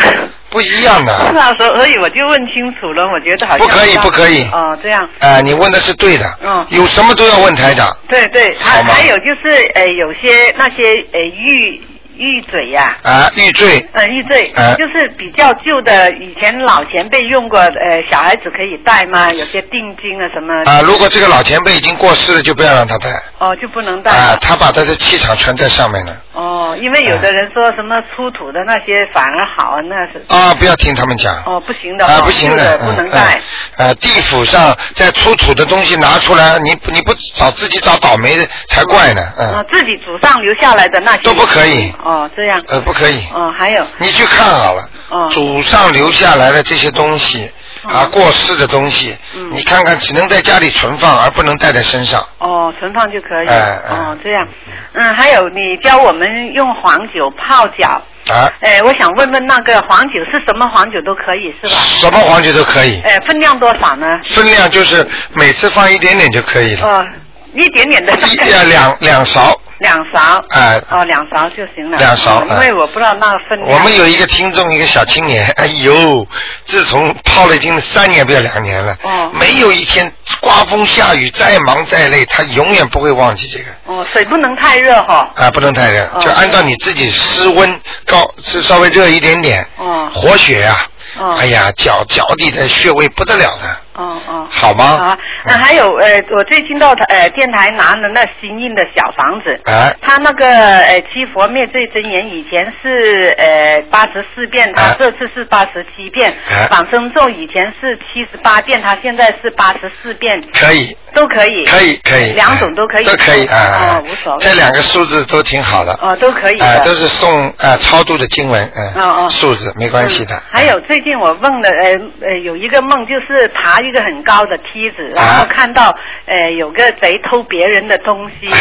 [0.49, 1.31] 不一样的。
[1.31, 5.07] 是啊，所所以我就问清楚了，我觉得好像不可以不可以哦，这样。
[5.19, 6.25] 哎，你问的是对的。
[6.43, 7.95] 嗯有什么都要问台长。
[8.09, 11.81] 对对，还还有就是呃，有些那些呃玉
[12.21, 13.83] 玉嘴呀、啊，玉坠。
[13.93, 19.31] 呃，玉坠、哎就是比较旧的，以前老前辈用过，呃，小孩子可以戴吗？
[19.33, 23.09] 有些定金啊什么，啊，如果这个老前辈已经过世了，就不要让他戴。
[23.39, 24.11] 哦，就不能戴。
[24.11, 26.13] 啊，他把他的气场全在上面了。
[26.33, 31.35] 哦，因为有的人说什么出土的那些反而好，那是啊，不要听他们讲。
[31.45, 33.37] 哦不行的，啊，哦不行旧的，嗯不能戴。
[33.37, 33.41] 嗯
[33.77, 42.61] 呃，地府上在出土的东西拿出来，你你不找自己找倒霉的才怪呢，哦嗯，，自己祖上留下来的那些都不可以哦，这样。
[42.67, 43.25] 呃，不可以。
[43.33, 47.49] 哦，还有你去看好了，哦祖上留下来的这些东西
[47.83, 52.21] 啊，过世的东西，嗯你看看只能在家里存放，而不能带在身上。
[52.39, 53.47] 哦，存放就可以。
[53.47, 54.47] 哦，这样。
[54.93, 58.01] 嗯，还有你教我们用黄酒泡脚。
[58.29, 61.81] 啊，哎，我想问问那个黄酒是什么黄酒都可以是吧？
[61.81, 64.19] 什么黄酒都可以，哎，分量多少呢？
[64.23, 67.05] 分量就是每次放一点点就可以了，哦，
[67.53, 68.13] 一点点的。
[68.13, 69.59] 一呃两两勺。
[69.79, 70.39] 两勺。
[70.51, 71.97] 哎哦，两勺就行了。
[71.97, 73.71] 两勺哦因为我不知道那个分量。
[73.71, 76.27] 我们有一个听众，一个小青年，哎呦，
[76.65, 83.65] 自从泡了已经三年不要两年了，哦没有一天刮风下雨，再忙再累，他永远不会忘记这个。
[83.87, 85.27] 哦，水不能太热哈。
[85.35, 90.77] 啊，不能太热，哦就按照你自己室温高，是稍微热一点点，哦活血呀、
[91.17, 94.47] 哦哎呀，脚脚底的穴位不得了的，哦哦。
[94.49, 94.85] 好吗？
[94.85, 99.95] 啊，那还有呃，我最近到呃电台拿了那新印的小房子，哎。
[100.01, 119.29] 他那个呃七佛灭罪真言以前是呃八十四遍，他哎这次是八十七遍哎，往生咒以前是七十八遍，他现在是八十四遍，可以，都可以，可以，可以，两种都可以，都可以啊，哦，无所谓，这两个数字都挺好的，哦都可以的，啊，都是送啊超度的经文，嗯，哦哦。
[119.29, 120.41] 数字没关系的嗯。
[120.51, 121.91] 还有最近我梦的呃
[122.29, 128.47] 呃有一个梦，就是爬一个很高的梯子，然后啊看到呃有个贼偷别人的东西，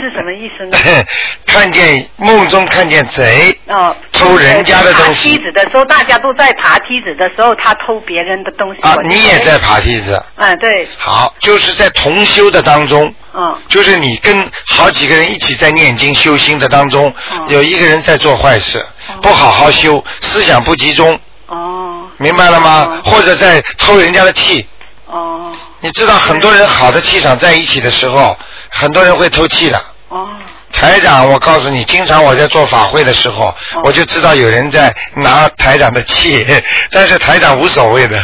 [0.00, 0.78] 是什么意思呢？
[1.46, 5.30] 看见梦中看见贼，哦，偷人家的东爬西。
[5.30, 8.80] 梯子的时候，大家都在爬梯子的时候，他偷别人的东西。
[8.82, 18.84] 啊你也在爬梯子，嗯，对，好，就是在同修的当中，嗯，就是你跟好几个人一起在念经修心的当中，哦有一个人在做坏事，
[19.20, 21.20] 不好好修，思想不集中，哦，
[22.20, 23.00] 明白了吗？
[23.04, 24.66] 或者在偷人家的气。
[25.06, 29.82] 哦，你知道很多人好的气场在一起的时候，很多人会偷气的。
[30.08, 30.28] 哦，
[30.72, 33.54] 台长，我告诉你，经常我在做法会的时候，
[33.84, 36.44] 我就知道有人在拿台长的气，
[36.90, 38.18] 但是台长无所谓的。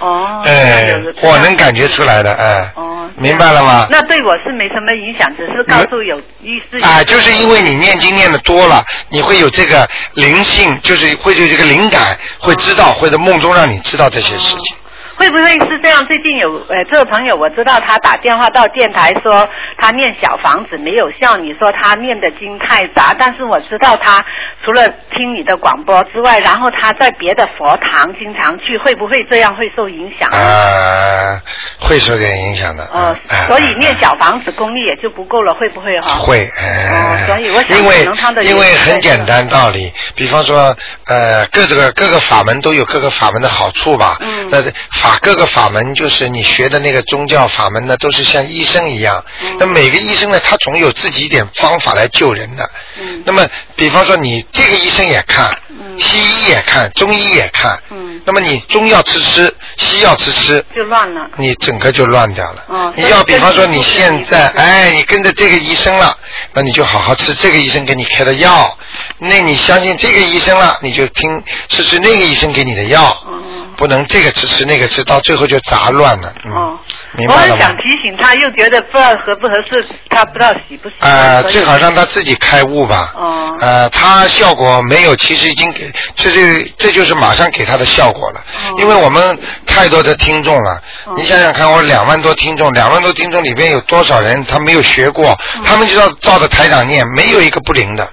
[0.00, 2.72] 哦 哎这样子，我能感觉出来的，哎。
[2.76, 3.86] 哦，明白了吗？
[3.90, 6.84] 那对我是没什么影响，只是告诉有意思。
[6.84, 14.76] 啊，就是因为你念经念的多了，你会有这个灵性，就是会有这个灵感，会知道，或者梦中让你知道这些事情。
[15.16, 16.04] 会不会是这样？
[16.06, 19.48] 最近有呃，这个朋友我知道他打电话到电台说
[19.78, 24.24] 他念小房子没有效，你说他念的经太杂，但是我知道他
[24.64, 30.28] 除了听你的广播之外，然后他在别的佛堂经常去，会不会这样会受影响？
[30.30, 31.40] 啊，
[31.80, 32.84] 会受点影响的。
[32.92, 36.16] 呃，啊所以念小房子功力也就不够了，会不会哈？
[36.20, 40.74] 会，哎哦所以我想因为可能他的因为很简单道理，比方说，
[41.06, 44.16] 呃，各这个各个法门都有各个法门的好处吧。
[44.20, 44.60] 嗯那
[45.04, 49.22] 法各个法门就是你学的那个宗教法门呢，都是像医生一样。
[49.42, 52.70] 嗯那每个医生呢，他总有自己一点方法来救人的。
[52.98, 55.54] 嗯那么，比方说你这个医生也看，
[55.98, 57.78] 西医也看，中医也看。
[57.90, 61.28] 嗯那么你中药吃吃，西药吃吃，就乱了。
[61.36, 62.64] 你整个就乱掉了。
[62.68, 66.16] 哦你要比方说你现在，哎，你跟着这个医生了，
[66.54, 68.78] 那你就好好吃这个医生给你开的药。
[69.18, 73.44] 那你相信这个医生了，你就听吃吃那个医生给你的药，嗯
[73.76, 76.32] 不能这个吃吃那个吃，到最后就杂乱了。
[76.44, 76.78] 嗯，哦，
[77.14, 77.72] 明白了吗我很想？
[77.72, 81.10] 提醒他，又觉得不知道合不合适，他不知道喜不喜欢。
[81.10, 83.12] 呃，最好让他自己开悟吧。
[83.16, 88.40] 哦呃，他效果没有，其实已经给，这就这就是马上给他的效果了。
[88.40, 90.82] 哦因为我们太多的听众了，
[91.16, 98.06] 你想想看，我两万多听众，两万多听众里边有多少人他没有学过，他们就要照着台长念，没有一个不灵的。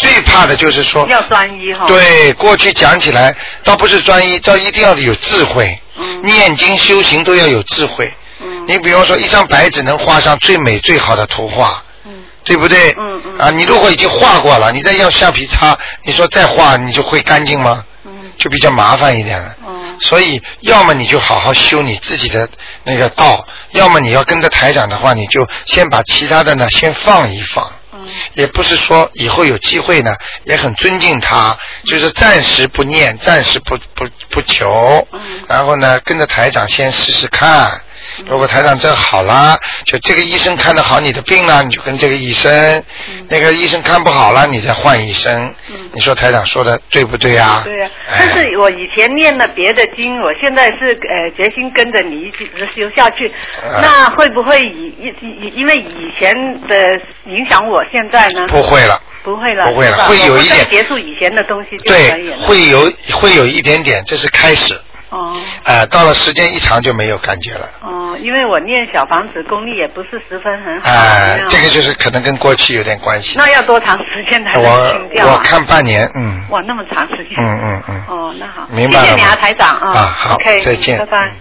[0.00, 1.86] 嗯，最怕的就是说，要专一哈。。
[1.86, 5.78] 对，过去讲起来，倒不是专一，倒一定要有智慧。
[5.98, 8.12] 嗯念经修行都要有智慧。
[8.40, 11.82] 嗯你比方说，一张白纸能画上最美最好的图画。
[12.04, 12.90] 嗯对不对？
[12.98, 17.84] 嗯嗯啊，你如果已经画过了，你再用橡皮擦，你说再画，你就会干净吗？
[18.06, 19.54] 嗯就比较麻烦一点了。
[19.66, 22.48] 嗯所以，要么你就好好修你自己的
[22.84, 27.70] 那个道，要么你要跟着台长的话，你就先把其他的呢先放一放。
[28.00, 28.08] 嗯。
[28.34, 35.20] 也不是说以后有机会呢，也很尊敬他，就是暂时不念，暂时不不不求，嗯。
[35.48, 37.80] 然后呢跟着台长先试试看。
[38.26, 42.80] 如果台长这好了，就这个医生看得好你的病了，你就跟这个医生；
[43.28, 45.54] 那个医生看不好了，你再换医生。
[45.92, 47.62] 你说台长说的对不对啊？
[47.64, 53.26] 对呀、哎但是我以前念了别的经，我现在是呃决心跟着你一直修下去，
[53.62, 56.32] 啊那会不会以以以因为以前
[56.68, 58.46] 的影响我现在呢？
[58.48, 59.00] 不会了。
[59.22, 62.36] 不会了，不会了会有一点结束以前的东西就可以对，了。
[62.38, 64.74] 会有会有一点点，这是开始。
[65.10, 67.68] 哦呃，到了时间一长就没有感觉了。
[67.82, 70.90] 哦，因为我念小房子功力也不是十分很好。
[70.90, 73.38] 哎、这个就是可能跟过去有点关系。
[73.38, 75.32] 那要多长时间才能我清掉啊？
[75.34, 77.36] 我看半年，嗯哇，那么长时间。
[77.38, 78.04] 嗯嗯嗯。
[78.08, 79.90] 哦，那好，明白了谢谢你啊，台长啊。
[79.90, 81.28] 啊好 OK，再见拜拜。
[81.28, 81.32] 嗯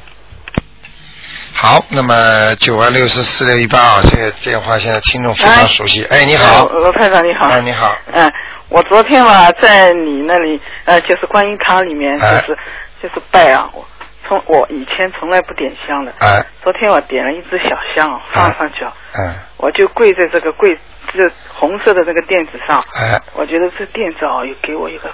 [1.52, 6.06] 好，那么九二六四四六一八啊，这个电话现在听众非常熟悉。
[6.06, 7.48] 哎，你好，呃罗台长你好。
[7.48, 8.32] 哎，你好，嗯、
[8.70, 12.58] 我昨天嘛在你那里，呃，就是观音堂里面，就哎是、
[13.02, 13.86] 就是拜啊，我
[14.28, 20.78] 从我以前从来不点香的，哎，昨天我点了一支小香啊放上去啊，嗯，我就跪在这个柜
[21.14, 25.10] 这红色的这个垫子上，哎，我觉得这垫子啊，又给我一个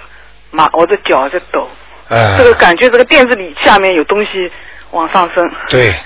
[0.50, 1.68] 麻，我的脚在抖，
[2.08, 4.50] 哎，这个感觉这个垫子里下面有东西
[4.90, 5.94] 往上升，对。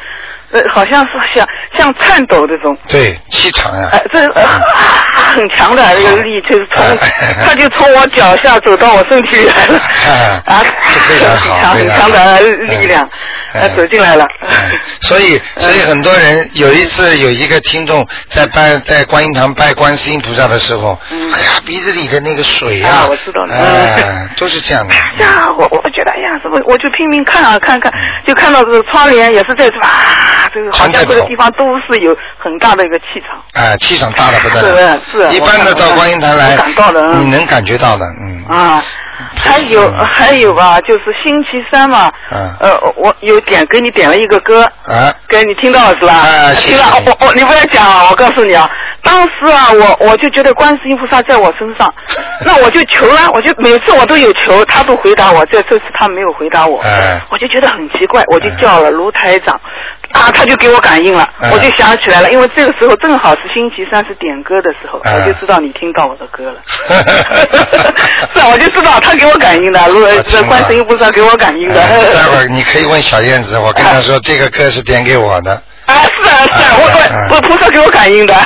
[0.52, 4.42] 呃，好像是像像颤抖这种，对，气场呀、哎，这呃、
[5.40, 13.02] 很强的这个力，就是从哎他就从我脚下走到我身体里来了，哎啊，这非常好很 强很强的力量，
[13.54, 14.24] 哎呃，走进来了。
[14.42, 14.48] 哎
[15.00, 24.94] 所以，所以很多人有一次有一个听众在拜在观音堂拜观世音菩萨的时候，嗯哎呀，鼻子里的那个水啊我知道了哎，都是这样的。
[24.94, 33.42] 呀，我我觉得哎呀，怎么我就拼命看啊看看，嗯就看到这个窗帘也是在啊，这个好像这个地方都是有很大的一个气场。
[33.54, 35.00] 哎，气场大的不得了。
[35.10, 36.56] 是是一般的到观音堂来
[37.18, 38.44] 你能感觉到的，嗯。
[38.48, 38.82] 啊，
[39.36, 46.12] 还有还有吧，就是星期三嘛，嗯呃，我有点给你点了一个歌，啊，给你听到了是吧？
[46.14, 48.68] 啊听了，我我你不要讲啊，我告诉你啊，
[49.04, 51.92] 当时啊，我我就觉得观世音菩萨在我身上，
[52.44, 59.60] 那我就求啊，我就每次我都有求，他都回答我，这这次他没有回答我，哎我就觉得很奇怪，我就叫了卢台长。
[60.12, 66.60] 啊，他就给我感应了，哎我就想起来了，因为这个时候正好是星期三是点歌的时候，哎我就知道你听到我的歌了。
[68.34, 71.80] 是啊，我就知道他给我感应的，如果这我听了观世音菩萨给我感应的。
[71.80, 75.62] 哎待会儿你可以问小燕子，我跟她说这个歌是点给我的。
[75.90, 76.82] 啊，是啊，是啊，我
[77.30, 78.34] 我我菩萨给我感应的。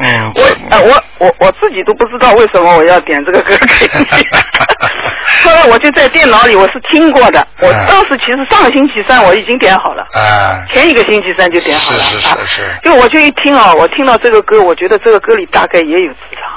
[0.00, 4.06] 嗯 我呃我我我自己都不知道为什么我要点这个歌给你。
[5.44, 10.02] 后来我就在电脑里我是听过的，我嗯当时其实上个星期三我已经点好了。
[10.12, 12.62] 啊，前一个星期三就点好了，是是是。
[12.82, 16.50] 就我就一听啊，我听到这个歌，我觉得这个歌里大概也有磁场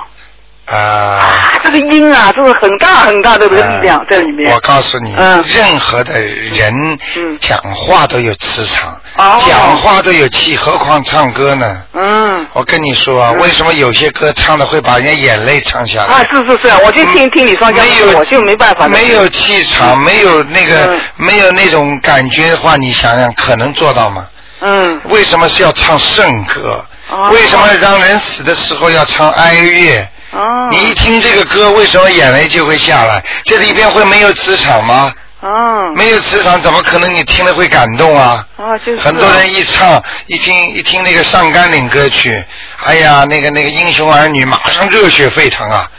[0.72, 0.78] 啊。
[0.78, 4.52] 啊，这个音啊，这是很大很大的这个力量在里面。
[4.54, 6.74] 我告诉你，嗯任何的人
[7.16, 11.84] 嗯讲话都有磁场，哦讲话都有气，何况唱歌呢？
[11.94, 16.14] 嗯，我跟你说啊，嗯为什么有些歌唱的会把人家眼泪唱下来？
[16.14, 18.88] 啊，是是是，我就听听你双讲没有，我就没办法。
[18.88, 24.28] 没有气场，没有那个，嗯没有那种感觉的话，你想想，可能做到吗？
[24.62, 26.84] 嗯，为什么是要唱圣歌？
[27.10, 30.08] 哦为什么让人死的时候要唱哀乐？
[30.32, 33.24] 哦，你一听这个歌，为什么眼泪就会下来？
[33.44, 35.14] 这里边会没有磁场吗？
[35.42, 38.46] 哦，没有磁场，怎么可能你听了会感动啊？
[38.58, 42.42] 啊，就是很多人一唱，一听一听那个上甘岭歌曲，
[42.86, 45.90] 哎呀，那个那个英雄儿女，马上热血沸腾啊！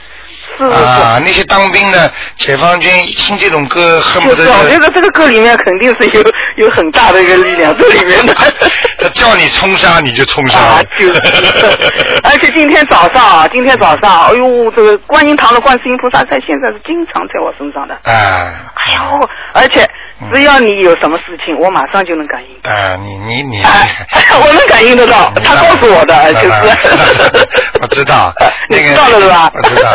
[0.71, 6.23] 啊，那些当兵的解放军一听这种歌，恨不得，我觉得这个歌里面肯定是有
[6.67, 8.35] 有很大的一个力量在里面的。
[8.99, 10.59] 他叫你冲杀你就冲杀。
[10.59, 11.21] 啊，就是，
[12.23, 17.95] 而且今天早上啊，今天早上，哎呦，这个观音堂的观世音菩萨在现在是经常在我身上的。
[18.05, 19.89] 啊哎呦，而且
[20.35, 22.71] 只要你有什么事情，我马上就能感应。
[22.71, 23.89] 啊，你你你，哎，
[24.41, 26.53] 我能感应得到，他告诉我的，就是。
[27.81, 28.33] 我知道，
[28.69, 29.51] 那个你知道了是吧？
[29.55, 29.91] 我知道，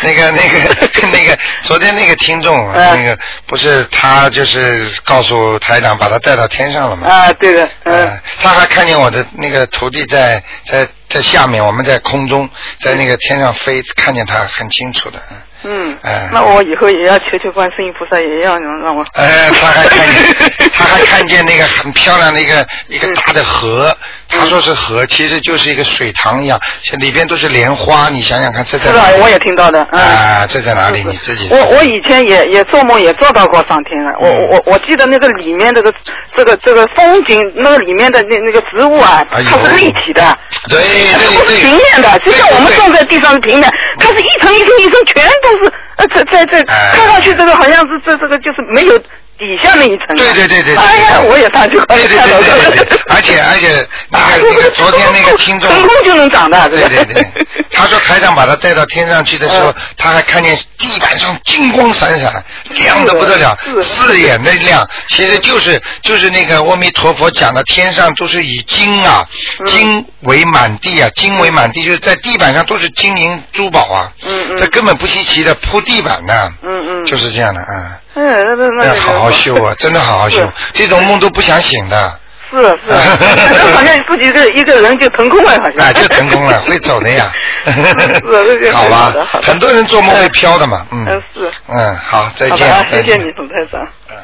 [0.02, 7.06] 那个那个那个，昨天那个听众，嗯那个不是他就是告诉台长把他带到天上了吗？
[7.06, 12.48] 啊，对的，嗯呃，他还看见我的那个徒弟在在在下面，我们在空中，
[12.80, 15.18] 在那个天上飞，看见他很清楚的。
[15.64, 15.96] 嗯。
[16.02, 19.04] 哎，那我以后也要求求观世音菩萨，也要能让我。
[19.14, 23.96] 哎，他还看见， 他还看见那个很漂亮的一个一个大的河，
[24.28, 29.20] 他说是河，其实就是一个水塘一样，这里边都是莲花，你想想看，这在是的，哪里？
[29.22, 30.00] 我也听到的，嗯。
[30.00, 31.02] 啊，这在哪里？
[31.04, 35.92] 你自己我我以前也也做梦也做到过上天了，我嗯我我记得那个里面这个
[36.36, 40.78] 这个这个风景，那个里面的那那个植物啊，它是立体的，对
[41.14, 43.70] 不是对平面的，就像我们种在地上是平面，
[44.00, 46.90] 它是一层一层一层全都是呃在在在哎。
[46.94, 48.98] 看上去这个好像是这这个就是没有
[49.40, 50.16] 底下那一层的。
[50.16, 55.68] 对对对对对哎呀，我也上去对对对对对对，而且而且 那个那个昨天那个听众。
[55.68, 57.26] 成功就能长大，对对对，
[57.72, 69.26] 他说台长把他带到天上去的时候嗯，他还看见地板上金光闪闪，亮的不得了是，四眼的亮，其实就是就是那个阿弥陀佛讲的，天上都是以金啊，
[69.60, 69.66] 嗯。
[69.66, 74.56] 金为满地啊，金为满地，就是在地板上都是金银珠宝啊，嗯嗯。
[74.58, 82.20] 这根本不稀奇的，铺地板的，嗯嗯，就是这样的啊，嗯，那那那要好好修啊，真的好好修，这种梦都不想醒的。
[82.50, 82.92] 是是，
[83.72, 85.86] 好像自己一个一个人就腾空了，好像。
[85.86, 87.30] 啊，就腾空了，会走的呀。
[87.64, 91.04] 是是是好吧很多人做梦会飘的嘛，嗯。
[91.08, 91.50] 嗯是。
[91.68, 92.86] 嗯，好，再见好的啊，。
[92.90, 93.80] 谢谢你，董台长。
[94.10, 94.16] 嗯，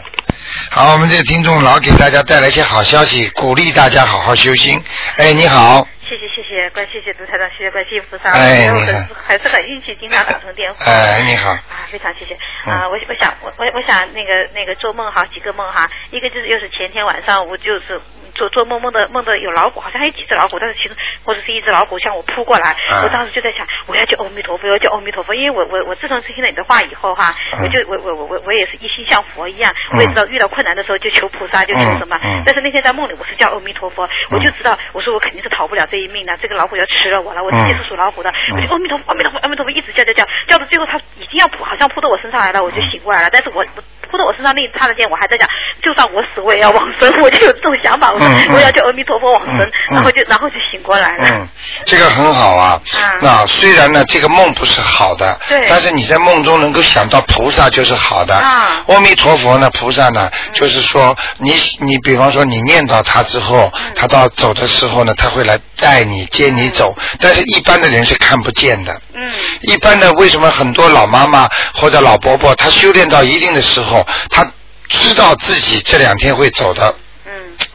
[0.71, 4.83] 好，我们这个听众老给大家带来一些好消息，鼓励大家好好修心。
[5.19, 10.85] 哎，你好，谢谢谢谢关谢谢卢台长，谢谢观世音菩萨，哎你我很好还是很运气，经常打通电话。
[10.85, 12.37] 哎，你好，啊，非常谢谢。
[12.67, 12.73] 嗯。
[12.73, 12.89] 啊！
[12.89, 18.01] 我我想我我我想那个那个做梦哈，几个梦哈，一个就是又是前天晚上我就是
[18.35, 27.65] 做做梦梦的梦的有老虎，好像还有几只老虎，但是其中或者是一只老虎向我扑过来，啊我当时就在想我要叫阿弥陀佛，我要叫阿弥陀佛，因为我我我自从听了你的话以后哈，嗯。
[27.65, 43.29] 我就我我我我我也是一心像佛一样，我也知道遇到困难的时候就求菩萨，就求什么但是那天在梦里我是叫阿弥陀佛，我就知道我说我肯定是逃不了这一命的，这个老虎要吃了我了，我自己是属老虎的，我就阿弥陀佛阿弥陀佛阿弥陀佛一直叫叫叫，叫到最后他已经要扑，好像扑到我身上来了，我就醒过来了。
[43.33, 45.49] 但是我我扑到我身上那一刹那间，我还在想，
[45.83, 51.25] 就算我死我也要往生，我就有这种想法，我说嗯嗯我要叫阿弥陀佛往生嗯，嗯然后就然后就醒过来了。
[51.29, 51.49] 嗯，
[51.85, 52.81] 这个很好啊。
[52.95, 58.35] 啊那虽然呢，这个梦不是好的，对但是你在梦中能够想到菩萨就是好的。
[58.35, 69.01] 啊阿弥陀佛呢，菩萨呢，就是说你你比方说你念到他之后，嗯他到走的时候呢，他会来带你接你走，但是一般的人是看不见的。
[69.15, 69.31] 嗯
[69.63, 73.96] 一般的，为什么很多老妈妈或者老伯伯，他修炼到一定的时候，
[74.31, 74.51] 他
[74.89, 76.95] 知道自己这两天会走的，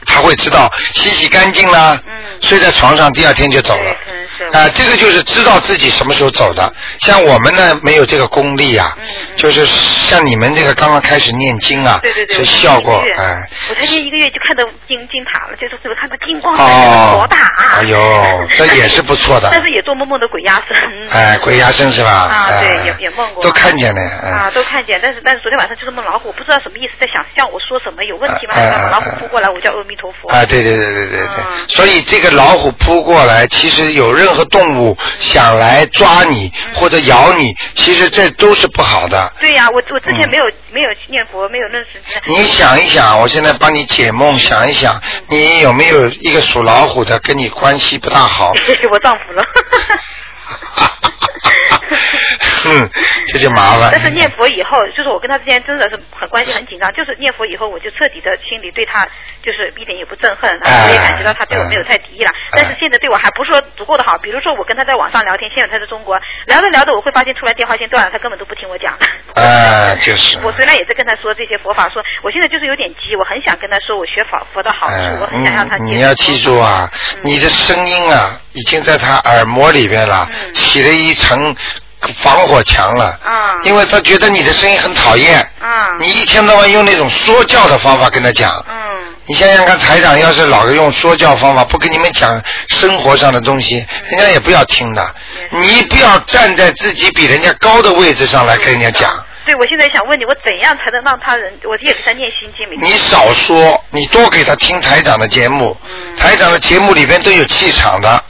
[0.06, 3.96] 他会知道洗洗干净啦，嗯睡在床上，第二天就走了
[4.52, 6.72] 啊、这个就是知道自己什么时候走的。
[7.00, 13.48] 像我们呢，没有这个功力啊，嗯嗯就是像你们这个刚刚开始念经啊，对对对，效果哎。
[13.68, 17.78] 我才念一个月就看到金金塔了，就是是看到金光哦闪闪多大啊！
[17.78, 21.08] 哎呦 这也是不错的但是也做梦梦的鬼压身。
[21.10, 22.10] 哎，鬼压身是吧？
[22.10, 23.44] 啊，对，哎也也梦过。
[23.44, 28.54] 都看见了，啊，哎，都看见，但是但是昨天晚上就是梦老虎，不知道什么意思，在想向我说什么，有问题吗？
[28.90, 30.28] 老虎哎扑过来，我叫阿弥弥陀佛。
[30.28, 39.32] 啊，对对对对对对，嗯所以这个老虎扑过来，其实有任何动物想来抓你嗯或者咬你，其实这都是不好的。
[39.40, 42.00] 对呀、我我之前嗯没有、没有念佛，没有认识。
[42.26, 48.52] 你想一想，我现在帮你解梦，想一想，你有没有一个属老虎的跟你关系不大好？
[48.90, 49.42] 我丈夫了。
[52.72, 52.90] 嗯，
[53.28, 53.90] 这就麻烦。
[53.92, 56.92] 但是念佛以后，就是我跟他之间真的是很关系很紧张。
[56.92, 59.06] 就是念佛以后，我就彻底的心里对他
[59.42, 62.32] 就是一点也不憎恨，然后我也感觉到他对我没有太敌意了。
[62.50, 64.18] 但是现在对我还不是说足够的好。
[64.18, 68.92] 比如说我跟他在网上聊天，现在他在中国，聊着聊着我会发现突然电话线断了，他根本都不听我讲。
[69.34, 70.38] 啊， 就是。
[70.42, 81.54] 我虽然也在跟他说这些佛法，说我现在就是有点急，我很想跟他说我学法佛的好处，哎我很想让他你你要记住啊，嗯你的声音啊，已经在他耳膜里边了，嗯起了一层
[82.22, 83.18] 防火墙了。
[83.24, 85.40] 啊因为他觉得你的声音很讨厌。
[85.60, 88.52] 啊你一天到晚用那种说教的方法跟他讲。
[88.68, 88.82] 嗯
[89.24, 93.76] 你想想看，台长要是老是用说教方法，不跟你们讲生活上的东西，
[94.10, 95.14] 人家也不要听的。
[95.52, 99.24] 你不要站在自己比人家高的位置上来跟人家讲。
[99.46, 101.52] 对，我现在想问你，我怎样才能让他人？
[101.62, 108.24] 我也给他念心经，你少说，你多给他听台长的节目，嗯台长的节目里边都有气场的，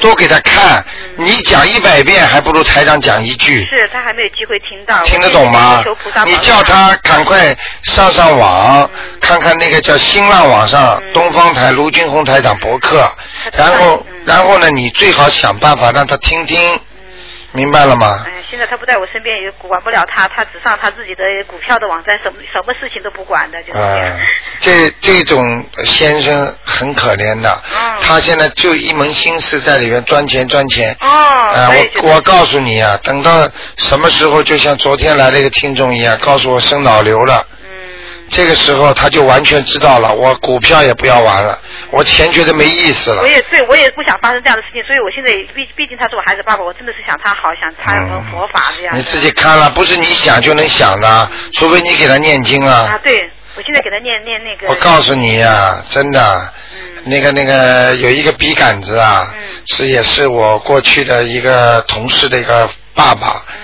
[0.00, 0.84] 多给他看。
[1.16, 3.64] 你讲一百遍，还不如台长讲一句。
[3.66, 5.84] 是他还没有机会听到，听得懂吗？
[6.24, 8.90] 你叫他赶快上上网，嗯。
[9.20, 11.12] 看看那个叫新浪网上嗯。
[11.12, 13.08] 东方台卢军红台长博客，
[13.52, 14.22] 然后嗯。
[14.24, 16.58] 然后呢，你最好想办法让他听听，
[17.52, 18.24] 明白了吗？
[18.26, 24.16] 哎，现在他不在我身边，也管不了他，他只上他自己的股票的网站，什么什么事情都不管的，就是这样。
[24.16, 24.20] 嗯，
[24.60, 30.96] 这这种先生很可怜的，嗯他现在就一门心思在里面赚钱赚钱。
[31.00, 37.46] 哦，啊，我我告诉你啊，等到什么时候，就像昨天来了一个听众一样，告诉我生脑瘤了。
[38.30, 41.58] 嗯这个时候他就完全知道了，我股票也不要玩了，
[41.90, 43.26] 我钱觉得没意思了我。
[43.26, 48.96] 也对，我也不想发生这样的事情，所以我现在毕毕竟他是我孩子爸爸，我真的是想他好，想他嗯佛法这样。
[48.96, 53.00] 你自己看了，不是你想就能想的，除非你给他念经啊，啊。
[53.02, 53.20] 对，
[53.56, 54.68] 我现在给他念念那个。
[54.68, 63.58] 我告诉你呀、真的，嗯那个那个有一个笔杆子啊，嗯是也是我过去的一个同事的一个爸爸，嗯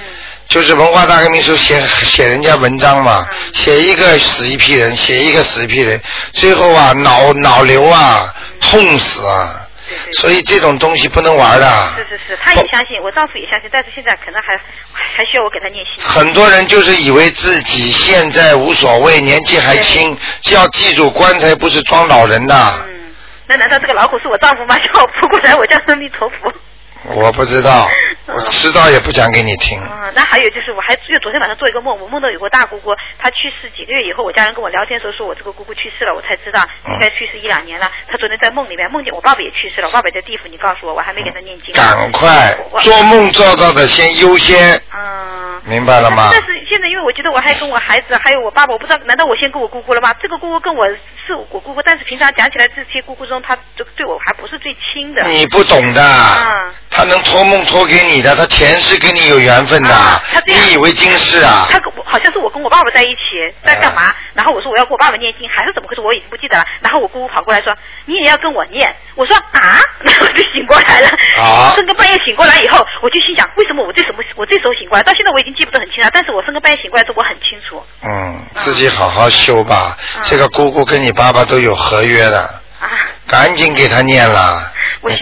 [0.48, 6.00] 就是文化大革命时候写写人家文章嘛，嗯写一个死一批人，写一个死一批人，
[6.32, 11.92] 最后啊脑脑瘤啊，痛死啊，对对所以这种东西不能玩的。
[11.96, 14.56] 是是是，他也相信，我丈夫也相信，但是现在可能还
[14.92, 16.04] 还需要我给他念心。
[16.04, 20.16] 很多人就是以为自己现在无所谓，年纪还轻，
[20.52, 22.54] 要记住棺材不是装老人的。
[22.86, 23.14] 嗯，
[23.48, 24.78] 那难道这个老虎是我丈夫吗？
[24.92, 26.52] 叫我扑过来，我叫阿弥陀佛。
[27.14, 27.88] 我不知道，
[28.26, 29.80] 我知道也不讲给你听。
[29.80, 37.90] 嗯，那还有就是，我还就昨天晚上做一个梦，我梦到有个大姑姑，她去世几个月以后，我家人跟我聊天的时候说我这个姑姑去世了，我才知道嗯应该去世一两年了。
[38.08, 41.74] 她昨天在梦里面梦见我爸爸也去世了，我爸爸在地府，你告诉我，我还没给他念经。
[41.74, 45.36] 赶快做梦做到的先优先，嗯。
[45.64, 46.40] 明白了吗但？
[46.42, 50.14] 是现在，因为我觉得我还跟我孩子还有我爸爸，我不知道，难道我先跟我姑姑了吗？
[50.22, 50.86] 这个姑姑跟我
[51.26, 55.24] 是我姑姑，但是平常讲起来，这些姑姑中，她对对我还不是最亲的。
[55.24, 61.66] 你不懂的嗯，他能托梦托给你的，他前世跟你有缘分的啊他，这样你以为今世啊？
[61.70, 64.14] 他跟我好像是我跟我爸爸在一起在干嘛？
[64.32, 66.00] 然后我说我要给我爸爸念经，还是怎么回事？
[66.00, 66.64] 我已经不记得了。
[66.80, 67.74] 然后我姑姑跑过来说
[68.06, 68.94] 你也要跟我念。
[69.14, 71.08] 我说啊， 然后就醒过来了。
[71.38, 75.02] 啊深更半夜醒过来以后，我就心想，为什么我这什么我这时候醒过来？
[75.04, 79.96] 到现在我已经记不得很清了，但是我深更半夜醒过来之后，我很清楚嗯，自己好好修吧。
[80.16, 82.88] 嗯这个姑姑跟你爸爸都有合约的，啊。
[83.26, 84.72] 赶紧给他念了。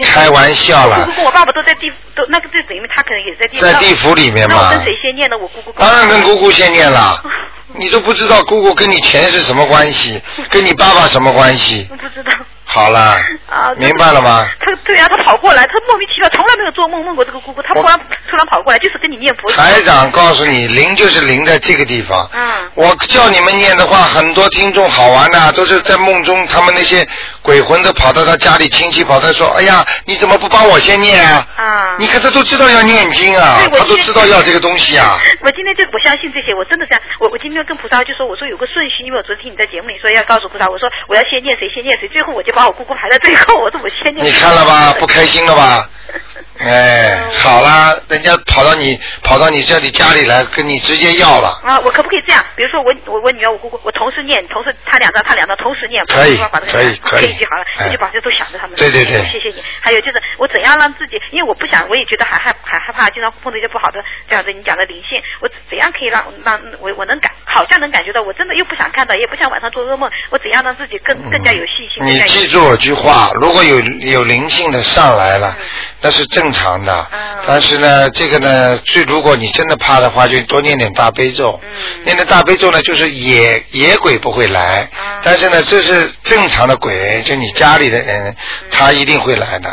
[0.03, 3.65] 开玩笑了姑，跟我爸爸都在地府，都那个就等于他可能也在地府。
[3.65, 4.83] 在地府里面嘛那我跟。
[4.83, 5.37] 谁先念呢？
[5.37, 5.71] 我姑姑。
[5.77, 7.21] 当然跟姑姑先念了。
[7.77, 11.87] 你都不知道姑姑跟你钱是什么关系， 跟你爸爸什么关系？
[11.91, 12.31] 我不知道。
[12.67, 13.15] 好了
[13.47, 14.45] 啊，，明白了吗？
[14.59, 17.97] 他对啊，他跑过来，他莫名其妙，从来没有做梦梦过这个姑姑，他突然
[18.27, 19.51] 突然跑过来，就是跟你念佛。
[19.51, 22.27] 台长告诉你，灵就是灵在这个地方。
[22.33, 22.41] 嗯
[22.73, 27.07] 我叫你们念的话，很多听众好玩的、都是在梦中，他们那些
[27.41, 31.95] 鬼魂都跑到他家里，亲戚跑他说：“哎呀，你怎么不帮我先念啊？”啊。
[31.99, 35.17] 你看他都知道要念经啊他都知道要这个东西啊。
[35.41, 36.99] 我今天就不相信这些，我真的是。
[37.19, 44.25] 我我今天跟菩萨就说，我说有个顺序，因为我昨天听你在节目里说要告诉菩萨，我说我要先念谁先念谁，最后我就把我姑姑排在最后，我说我先念。
[44.25, 44.93] 你看了吧？
[44.99, 45.89] 不开心了吧？
[46.57, 51.59] 哎，好啦，人家跑到你跑到你这里家里来，跟你直接要了。
[51.63, 52.43] 啊，我可不可以这样？
[52.55, 56.37] 比如说我我我女儿我姑姑，我同时念，同时她两张，她两张同时念，可以
[56.71, 58.75] 可以可以就好了，哎我就把这都想着他们。
[58.77, 59.61] 对对对谢谢你。
[59.81, 63.99] 还有就是我怎样让自己，因为我不想，我也觉得还害还害怕，经常碰到一些不好的
[64.29, 71.99] 这样的你讲的灵性，我怎样可以让让我我能感好像能感觉到，我真的又不想看到，也不想晚上做噩梦，我怎样让自己更更加有信心？
[71.99, 73.79] 更你记住我句话，如果有
[74.15, 75.53] 有灵性的上来了，
[76.01, 77.07] 那是正常的。
[77.47, 81.59] 但是呢，这个呢，最如果你真的怕的话，就多念点大悲咒。
[82.03, 84.87] 念点大悲咒呢，就是野野鬼不会来，
[85.21, 88.35] 但是呢，这是正常的鬼，就你家里的人，
[88.71, 89.69] 他一定会来的。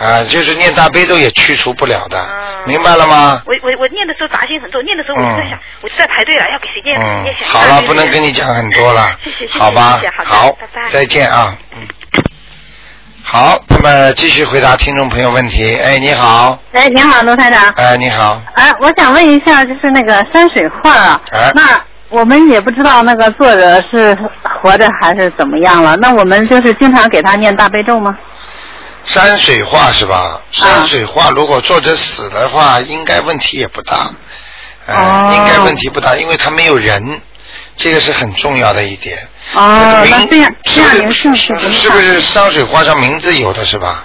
[0.00, 2.26] 啊，就是念大悲咒也驱除不了的，
[2.64, 3.42] 明白了吗？
[3.44, 6.98] 我我我念的时候杂心很重，念的时候我就在想，我就在排队了，要给谁念？
[7.44, 9.14] 好了，不能跟你讲很多了，
[9.50, 10.12] 好吧谢谢？
[10.24, 11.54] 好好拜拜，再见啊。
[11.72, 11.86] 嗯。
[13.32, 15.76] 好，那么继续回答听众朋友问题。
[15.76, 17.70] 哎，你好，哎，你好，卢台长。
[17.76, 24.18] 哎，你好，啊，我想问一下，就是那个山水画啊，哎那我们也不知道那个作者是
[24.60, 25.94] 活着还是怎么样了。
[25.98, 28.18] 那我们就是经常给他念大悲咒吗？
[29.04, 30.16] 山水画是吧？
[30.16, 34.10] 啊山水画如果作者死的话，应该问题也不大，
[34.86, 37.00] 呃，哦应该问题不大，因为他没有人，
[37.80, 39.16] 这个是很重要的一点。
[39.54, 44.04] 哦，那这样这样是不是不是不是山水画上名字有的是吧？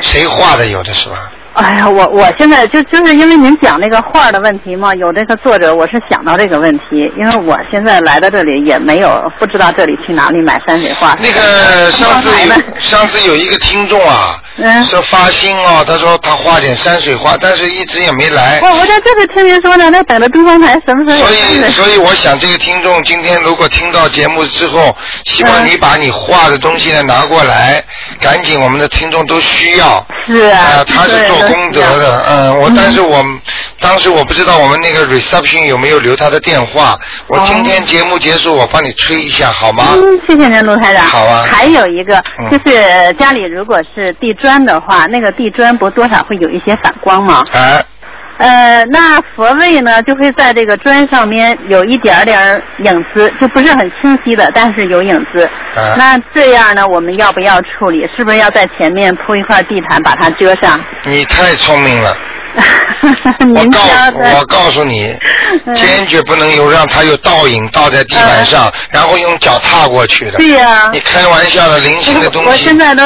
[0.00, 1.30] 谁画的有的是吧？
[1.60, 6.84] 哎呀，我我现在就就是因为您讲那个画的问题嘛，有这个作者，我是想到这个问题，
[7.18, 11.16] 因为我现在来到这里也没有不知道这里去哪里买山水画。
[11.20, 12.30] 那个上次
[12.78, 18.60] 上次有一个听众啊， 嗯说发心哦，他说他画点山水画，但是一直也没来。
[18.62, 27.82] 我我在这边听您说呢，那等着东方台什么时候所以，所以我想这个听众今天如果听到节目之后，希望嗯你把你画的东西呢拿过来，
[28.20, 30.06] 赶紧，我们的听众都需要。
[30.26, 33.24] 是啊啊，他是做功德的，嗯，我但是我
[33.78, 39.84] 当时我不知道我们那个 reception 有没有留他的电话，我今天节目结束我帮你催一下好吗？
[39.94, 41.04] 嗯，谢谢您，卢台长。
[41.04, 47.44] 好啊还有一个嗯就是家里如果是地砖的话，那个地砖不多少会有一些反光吗？
[47.52, 47.82] 哎，
[48.40, 55.44] 呃，那佛位呢就会在这个砖上面有一点点影子，就不是很清晰的，但是有影子。
[55.76, 57.98] 啊那这样呢，我们要不要处理？
[58.16, 60.82] 是不是要在前面铺一块地毯把它遮上？
[61.04, 62.16] 你太聪明了。
[63.40, 64.38] 我您告教的。
[64.38, 65.16] 我告诉你，
[65.66, 70.38] 嗯坚决不能有让它有倒影倒在地板上，然后用脚踏过去的。
[70.38, 73.04] 对呀、你开玩笑的，灵性的东西我现，在都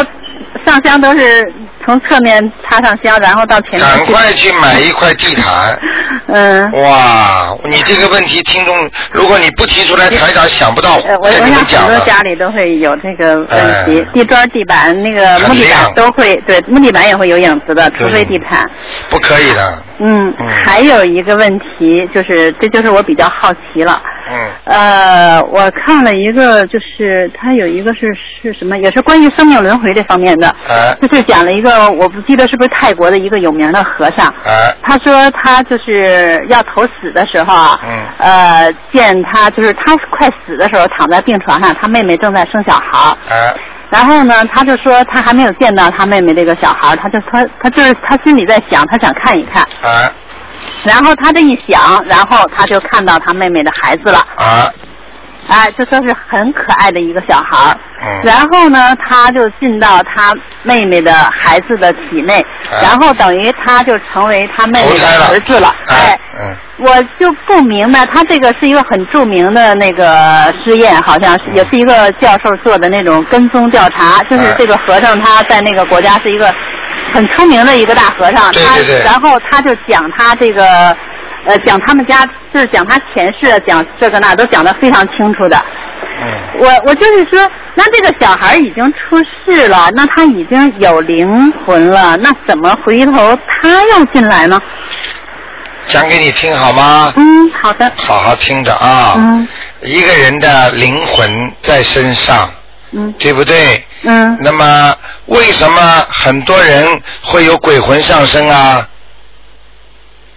[0.65, 1.53] 上香都是
[1.85, 5.79] 从侧面插上香，然后到前面赶快去买一块地毯。
[6.29, 6.71] 嗯。
[6.83, 11.89] 哇，你这个问题，听众，如果你不提出来，台长想不到呃，我我跟你讲的。
[11.89, 13.47] 很多家里都会有这个问
[13.85, 18.65] 题，哎地砖、地板、那个木地板都会，对，木地板也会有影子的，除非地毯。
[19.11, 20.49] 不可以的，嗯，嗯。
[20.49, 24.01] 还有一个问题就是，这就是我比较好奇了。
[24.31, 30.97] 嗯，呃，我看了一个，就是他有一个是是什么，也是关于生命轮回这方面的，哎。
[31.03, 37.91] 就是讲了一个，我不记得是不是泰国的一个有名的和尚，哎，他说他就是要投死的时候啊，嗯。
[38.19, 43.55] 呃，见他就是他快死的时候躺在病床上，他妹妹正在生小孩儿，哎，
[43.91, 50.11] 然后呢，他就说他还没有见到他妹妹这个小孩儿，他就他他就是他心里在想，他想看一看，啊，
[50.85, 54.69] 然后他这一想，然后他就看到他妹妹的孩子了，啊，
[55.49, 57.77] 哎，就说是很可爱的一个小孩儿。
[58.03, 65.75] 嗯然后呢，他就进到他妹妹的孩子的体内，哎然后等于他就成为他妹妹的儿子了。
[65.89, 76.53] 哎，嗯，我就不明白，他这个是一个很著名的那个实验，好像是也是一个教授做的那种跟踪调查，就是哎这个和尚他在那个国家是一个
[77.13, 80.97] 很出名的一个大和尚，他对对对然后他就讲他这个
[81.47, 85.57] 呃讲他们家就是讲他前世，讲这个那都讲得非常清楚的。
[86.03, 94.61] 嗯，我我就是说，那这个小孩已经出世了，那他已经有灵魂了，那怎么回头他又进来呢？
[95.87, 97.13] 讲给你听好吗？
[97.17, 97.91] 嗯，好的。
[97.97, 99.15] 好好听着啊。
[99.17, 99.47] 嗯
[99.83, 102.49] 一个人的灵魂在身上，
[102.93, 103.85] 嗯对不对？
[104.05, 104.95] 嗯那么
[105.27, 106.89] 为什么很多人
[107.23, 108.89] 会有鬼魂上身啊？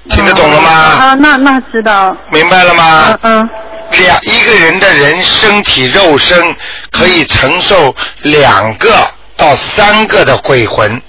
[0.09, 0.69] 听得懂了吗？
[0.69, 2.15] 啊，那那知道。
[2.31, 3.17] 明白了吗？
[3.23, 3.49] 嗯嗯
[3.91, 6.53] 两一个人的人身体肉身
[6.91, 8.89] 可以承受两个
[9.37, 11.01] 到三个的鬼魂，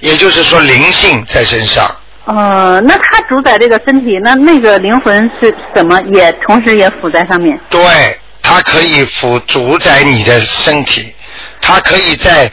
[0.00, 1.88] 也就是说灵性在身上。
[2.24, 6.00] 呃，那他主宰这个身体，那那个灵魂是怎么？
[6.12, 7.56] 也同时也附在上面。
[7.70, 11.14] 对，它可以辅主宰你的身体，
[11.60, 12.50] 它可以在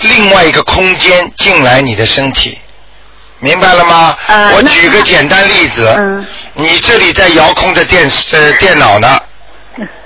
[0.00, 2.58] 另外一个空间进来你的身体，
[3.42, 4.16] 明白了吗？
[4.28, 6.24] 呃我举个简单例子，嗯
[6.54, 9.18] 你这里在遥控着电视呃电脑呢，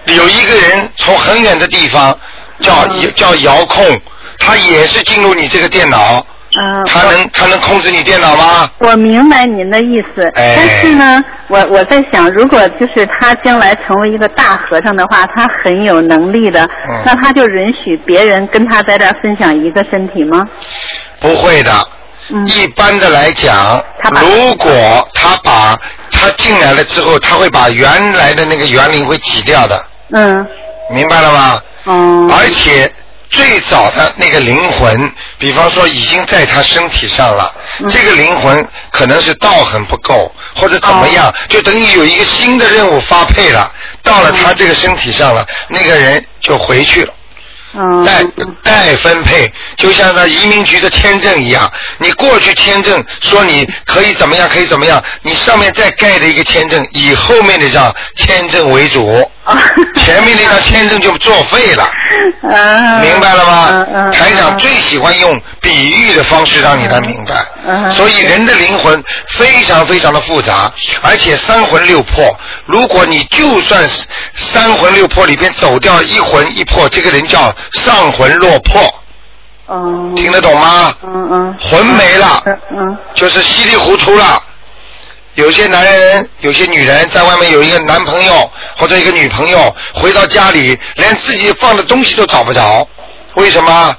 [0.06, 2.18] 有一个人从很远的地方
[2.60, 3.84] 叫、嗯叫遥控，
[4.38, 6.24] 他也是进入你这个电脑，
[6.56, 8.70] 嗯、他能他能控制你电脑吗？
[8.78, 20.42] 我明白您的意思，哎但是呢，我我在想，如果就是他将来成为一个大和尚的话，他很有能力的，嗯那他就允许别人跟他在这儿分享一个身体吗？
[21.20, 21.70] 不会的。
[22.28, 22.46] 嗯。
[22.46, 23.82] 一般的来讲
[24.20, 25.78] 如果他把
[26.10, 30.46] 他进来了之后，他会把原来的那个园林会挤掉的，嗯，
[30.90, 31.60] 明白了吗？
[31.86, 32.92] 嗯、而且
[33.30, 37.88] 最早的那个灵魂，比方说已经在他身体上了，嗯。
[37.88, 43.70] 这个灵魂可能是道行不够，或者怎么样，就等于有一个新的任务发配了，
[44.02, 47.12] 到了他这个身体上了，那个人就回去了。
[47.78, 48.24] 嗯，待
[48.62, 59.30] 待分配，就像那移民局的签证一样，你过去签证说你可以怎么样，可以怎么样，你上面再盖的一个签证，以后面那张签证为主，
[59.96, 61.84] 前面那张签证就作废了。
[62.52, 64.10] 啊，明白了吗？
[64.10, 67.34] 台长最喜欢用比喻的方式让你来明白。
[67.66, 70.70] 嗯所以人的灵魂非常非常的复杂，
[71.02, 72.34] 而且三魂六魄。
[72.66, 78.82] 如果你就算是三魂六魄里边走掉一魂一魄，这个人叫上魂落魄，
[79.68, 80.94] 嗯，听得懂吗？
[81.02, 82.42] 嗯嗯，魂没了，
[83.14, 84.42] 就是稀里糊涂了。
[85.36, 92.86] 有些男人，有些女人在外面有一个男朋友或者一个女朋友，回到家里连自己放的东西都找不着，
[93.34, 93.96] 为什么？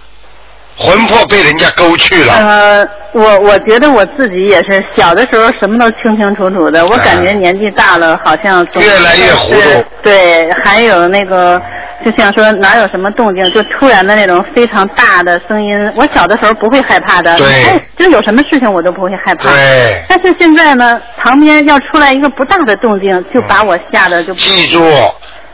[0.78, 2.34] 魂魄被人家勾去了。
[2.34, 11.60] 呃，我我觉得我自己也是，小的时候什么都清清楚楚的，我感觉年纪大了，好像越来越糊涂对，还有那个，
[12.06, 15.94] 就像说哪有什么动静，就突然的那种非常大的声音。
[15.96, 19.50] 我小的时候不会害怕的，对哎，就有什么事情我都不会害怕。
[19.50, 24.40] 对，但是现在呢，旁边要出来一个不大的动静，就把我吓得就不。
[24.40, 24.80] 记住，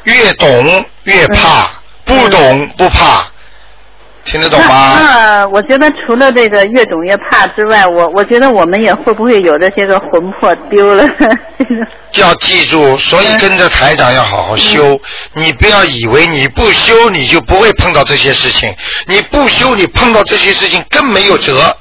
[0.04, 1.70] 越懂越怕，
[2.08, 3.24] 嗯不懂不怕，
[4.24, 4.98] 听得懂吗？
[5.00, 11.06] 那那我觉得除了这个越懂越怕之外，我我觉得我们也会不会有这些个魂魄丢了？
[11.18, 15.00] 这 个要记住，所以跟着台长要好好修。
[15.34, 18.74] 你不要以为你不修你就不会碰到这些事情，
[19.08, 21.76] 你不修你碰到这些事情更没有辙。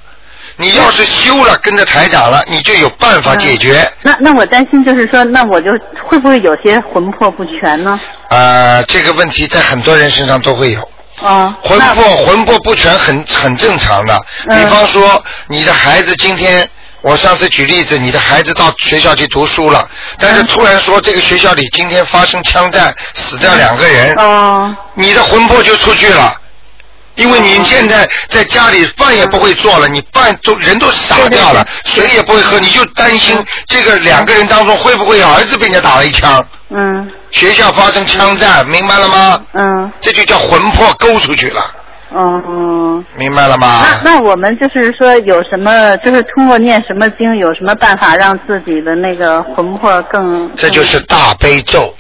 [0.59, 3.91] 你要是修了，跟着台长了，你就有办法解决。
[4.03, 5.71] 那那我担心就是说，那我就
[6.05, 7.99] 会不会有些魂魄不全呢？
[8.29, 10.92] 呃，这个问题在很多人身上都会有。
[11.23, 14.15] 哦，魂魄魂魄不全很很正常的。
[14.47, 16.69] 嗯比方说，你的孩子今天，
[17.01, 26.35] 我上次举例子，你的孩子到学校去读书了，但嗯是突然说这个学校里今天发生枪战，死掉两个人，啊，你的魂魄就出去了。
[27.17, 39.41] 因为你现在在家里饭也不会做了，你饭都人都傻掉了，水也不会喝，你就担心这个两个人当中会不会有儿子被人家打了一枪，嗯学校发生枪战，明白了吗？
[39.53, 41.61] 嗯这就叫魂魄勾出去了，
[42.11, 43.05] 哦哦。
[43.17, 43.83] 明白了吗？
[44.05, 50.51] 那那我们就是说有什么，就是通过念什么经，有什么办法让自己的那个魂魄更？
[50.57, 51.95] 这就是大悲咒，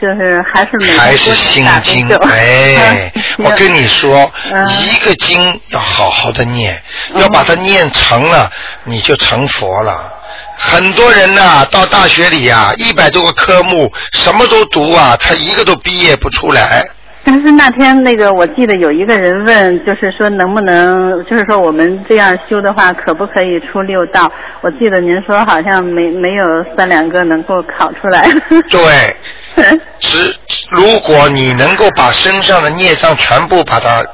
[0.00, 2.08] 就是还是每还是心经。
[2.30, 6.80] 哎，嗯 我跟你说，嗯一个经要好好的念，
[7.14, 8.50] 嗯要把它念成了，
[8.84, 10.12] 你就成佛了。
[10.56, 16.84] 很多人呐、到大学里呀、一百多个科目，什么都读啊，他一个都毕业不出来。
[17.32, 24.28] 但是那天那个，我记得有一个人问，就是说能不能，就是说我们这样修的话，可不可以出六道？
[24.62, 28.28] 我记得您说好像没没有三两个能够考出来。
[28.68, 29.16] 对，
[30.00, 30.34] 只
[30.70, 34.04] 如果你能够把身上的孽障全部把它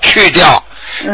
[0.00, 0.67] 去掉，嗯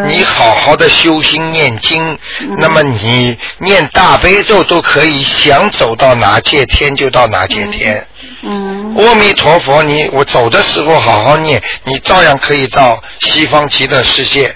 [0.09, 8.07] 你好好的修心念经，嗯那么你念大悲咒都可以，想走到哪界天就到哪界天。
[8.43, 14.55] 嗯阿弥陀佛，你我走的时候好好念，你照样可以到西方极乐世界。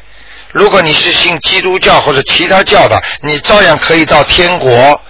[0.52, 5.00] 如果你是信基督教或者其他教的，你照样可以到天国。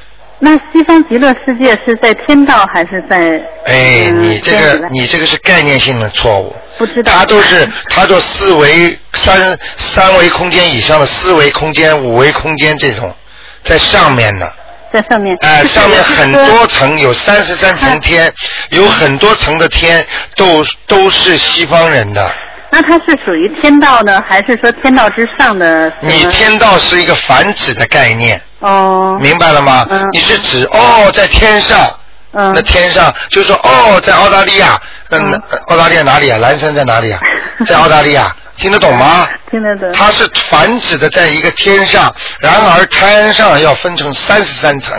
[0.40, 3.18] 那西方极乐世界是在天道还是在？
[3.64, 6.54] 哎，嗯你这个你这个是概念性的错误。
[6.78, 7.12] 不知道。
[7.12, 13.14] 它都是他做四维三三维空间以上的四维空间、五维空间这种，
[13.62, 14.48] 在上面呢。
[14.90, 15.36] 在上面。
[15.40, 18.32] 哎、就是上面很多层，有三十三层天，
[18.70, 20.06] 有很多层的天
[20.36, 22.32] 都都是西方人的。
[22.70, 25.92] 那它是属于天道呢，还是说天道之上的？
[26.00, 29.18] 你天道是一个繁殖的概念，哦。
[29.20, 29.86] 明白了吗？
[29.90, 31.86] 嗯你是指哦，在天上，
[32.32, 36.38] 嗯那天上就说哦，在澳大利亚，那嗯澳大利亚哪里啊？
[36.38, 37.20] 蓝山在哪里啊？
[37.66, 39.28] 在澳大利亚，听得懂吗？
[39.50, 39.90] 听得懂。
[39.92, 44.94] 它是繁殖的在一个天上，然而天上要分成三十三层。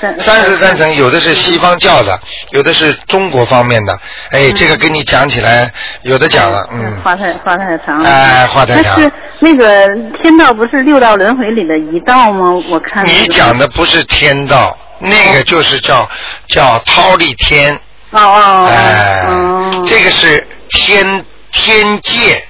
[0.00, 2.18] 三三十三层，有的是西方教的，
[2.50, 3.96] 有的是中国方面的。
[4.30, 5.70] 哎，这个跟你讲起来
[6.02, 6.96] 有的讲了，嗯。
[7.04, 8.08] 话太话太长了。
[8.10, 9.86] 哎话太长但是那个
[10.20, 12.60] 天道不是六道轮回里的一道吗？
[12.68, 16.08] 我看你讲的不是天道，那个就是叫
[16.48, 17.74] 叫忉利天，
[18.10, 22.44] 哦哦哎、哦，这个是天天界。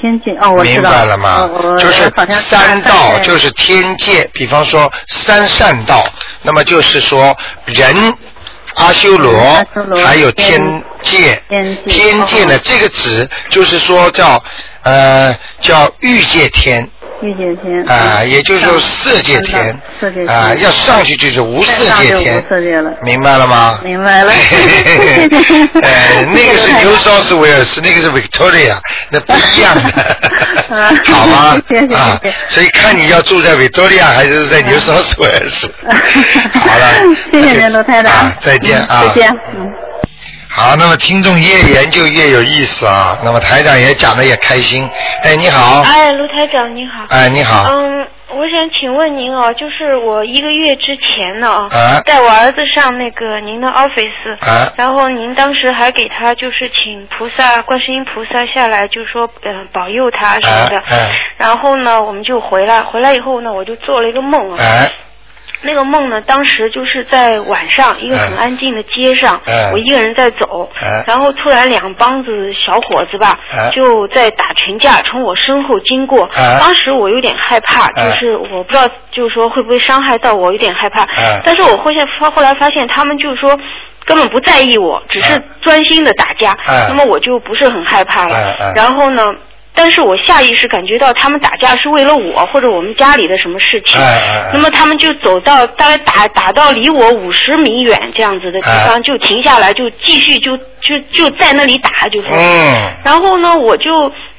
[0.00, 1.50] 天界哦，我知明，白了吗？
[1.78, 2.12] 就是
[2.48, 4.28] 三道，就是天界。
[4.32, 6.04] 比方说三善道，
[6.42, 8.14] 那么就是说人。
[8.74, 9.64] 阿修罗
[10.04, 14.44] 还有天界，天界天界呢哦，这个指就是说叫
[14.82, 16.86] 呃叫欲界天
[17.26, 17.82] 御界天。
[17.88, 19.76] 啊、嗯也就是说上色界天。
[20.00, 20.28] 色界天。
[20.28, 22.92] 啊、要上去就是无色再上就无界天，色界了。
[23.02, 23.80] 明白了吗？
[23.84, 24.32] 明白了。
[25.82, 28.76] 呃，那个是 New South Wales，那个是 Victoria，
[29.10, 29.82] 那不一样的。
[30.76, 31.58] 啊，好吗
[31.94, 35.68] 啊，所以看你要住在 Victoria 还是在 New South Wales。
[36.54, 36.94] 好了，
[37.32, 39.85] 谢谢您，罗太太啊，再见啊，再见，嗯。
[40.56, 44.88] 好，那么听众越研究越有意思啊，那么台长也讲的也开心。
[45.22, 47.04] 哎，你好，哎，卢台长你好。
[47.14, 60.78] 哎，你好，嗯，我想请问您哦，就是我一个月之前呢啊，啊带我儿子上那个您的 office，、啊然后您当时还给他就是请菩萨、观世音菩萨下来，就说嗯、呃保佑他什么的。
[60.78, 64.56] 哎哎然后呢，我们就回来，回来以后呢，我就做了一个梦啊。
[65.62, 68.44] 哎，那个梦呢，当时就是在晚上一个很哎。
[68.44, 69.70] 安静的街上，哎。
[69.72, 71.02] 我一个人在走，哎。
[71.06, 73.70] 然后突然两帮子小伙子吧，哎。
[73.70, 76.28] 就在打群架，从我身后经过。
[76.36, 76.58] 哎。
[76.60, 78.10] 当时我有点害怕，哎。
[78.10, 81.02] 就是我不知道，就是说会不会伤害到我，有点害怕。
[81.04, 81.40] 哎。
[81.44, 83.58] 但是我后现发后来发现，他们就是说。
[84.06, 85.42] 根本不在意我，只是哎。
[85.62, 86.86] 专心的打架，哎。
[86.88, 88.72] 那么我就不是很害怕了。
[88.72, 89.24] 然后呢，
[89.76, 94.00] 但是我下意识感觉到他们打架是为了我或者我们家里的什么事情。
[94.00, 102.28] 哎哎哎那么他们就走到大概打打到离我五十米远这样子的地方，哎就停下来，就继续就就就在那里打，就是。
[102.32, 103.90] 嗯，然后呢，我就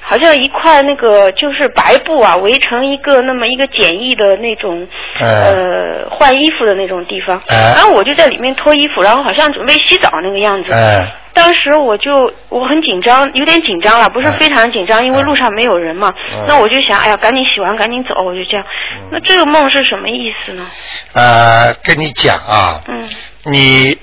[0.10, 4.88] 好像一块那个就是白布啊，围成一个那么一个简易的那种、
[5.20, 7.42] 哎呃换衣服的那种地方。
[7.48, 10.72] 哎然后我就在里面脱衣服，然后好像准备洗澡那个样子。
[10.74, 16.14] 哎，当时我就我很紧张，有点紧张了，不是非常紧张，因为路上没有人嘛。
[16.34, 18.66] 嗯那我就想，哎呀，赶紧洗完赶紧走，我就这样。
[19.12, 20.66] 那这个梦是什么意思呢？
[21.14, 23.08] 呃，跟你讲啊，嗯，
[23.52, 23.98] 你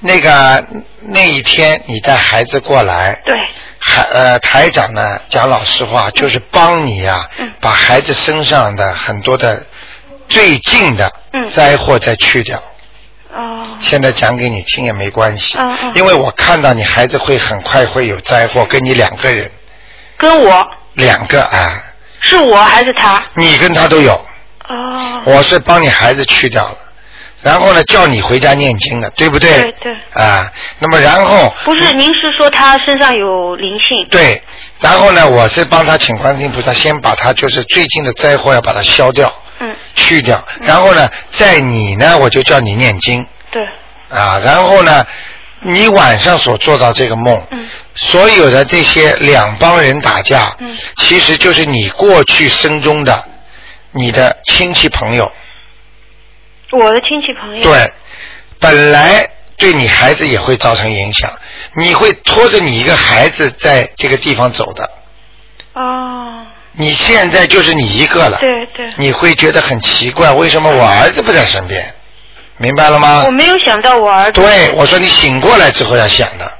[0.00, 0.64] 那个
[1.00, 3.34] 那一天你带孩子过来，对，
[3.78, 7.52] 还呃台长呢讲老实话，就是帮你呀、嗯。
[7.60, 9.66] 把孩子身上的很多的
[10.28, 11.50] 最近的嗯。
[11.50, 12.62] 灾祸再去掉。
[13.34, 15.92] 哦，现在讲给你听也没关系，嗯嗯。
[15.94, 19.50] 因为我看到你孩子会很快会有灾祸，跟你两个人，
[20.16, 20.64] 跟我？
[20.94, 21.82] 两个啊，
[22.22, 23.22] 是我还是他？
[23.36, 24.14] 你跟他都有，
[24.68, 26.76] 哦，我是帮你孩子去掉了，
[27.48, 29.50] 然后呢叫你回家念经的，对不对？
[29.62, 29.92] 对对。
[30.12, 34.06] 啊，那么然后不是，您是说他身上有灵性？
[34.10, 34.42] 对，
[34.80, 43.24] 然后呢，我是帮他请观世音菩萨，先把他就是最近的灾祸要把它消掉，嗯，去掉，然后呢，在你呢，我就叫你念经。
[43.50, 43.62] 对，
[44.18, 45.06] 啊，然后呢，
[45.62, 47.66] 你晚上所做到这个梦，嗯。
[47.94, 50.76] 所有的这些两帮人打架，嗯。
[50.96, 53.24] 其实就是你过去生中的
[53.92, 55.32] 你的亲戚朋友，
[56.72, 57.62] 我的亲戚朋友。。
[57.62, 57.92] 对，
[58.58, 61.30] 本来对你孩子也会造成影响，
[61.74, 64.90] 你会拖着你一个孩子在这个地方走的。
[65.74, 68.92] 哦，你现在就是你一个了，对对。
[68.96, 71.94] 你会觉得很奇怪，为什么我儿子不在身边？
[72.56, 73.30] 明白了吗我？
[73.30, 74.32] 没有想到我儿子。
[74.32, 76.52] 对，我说你醒过来之后要想的，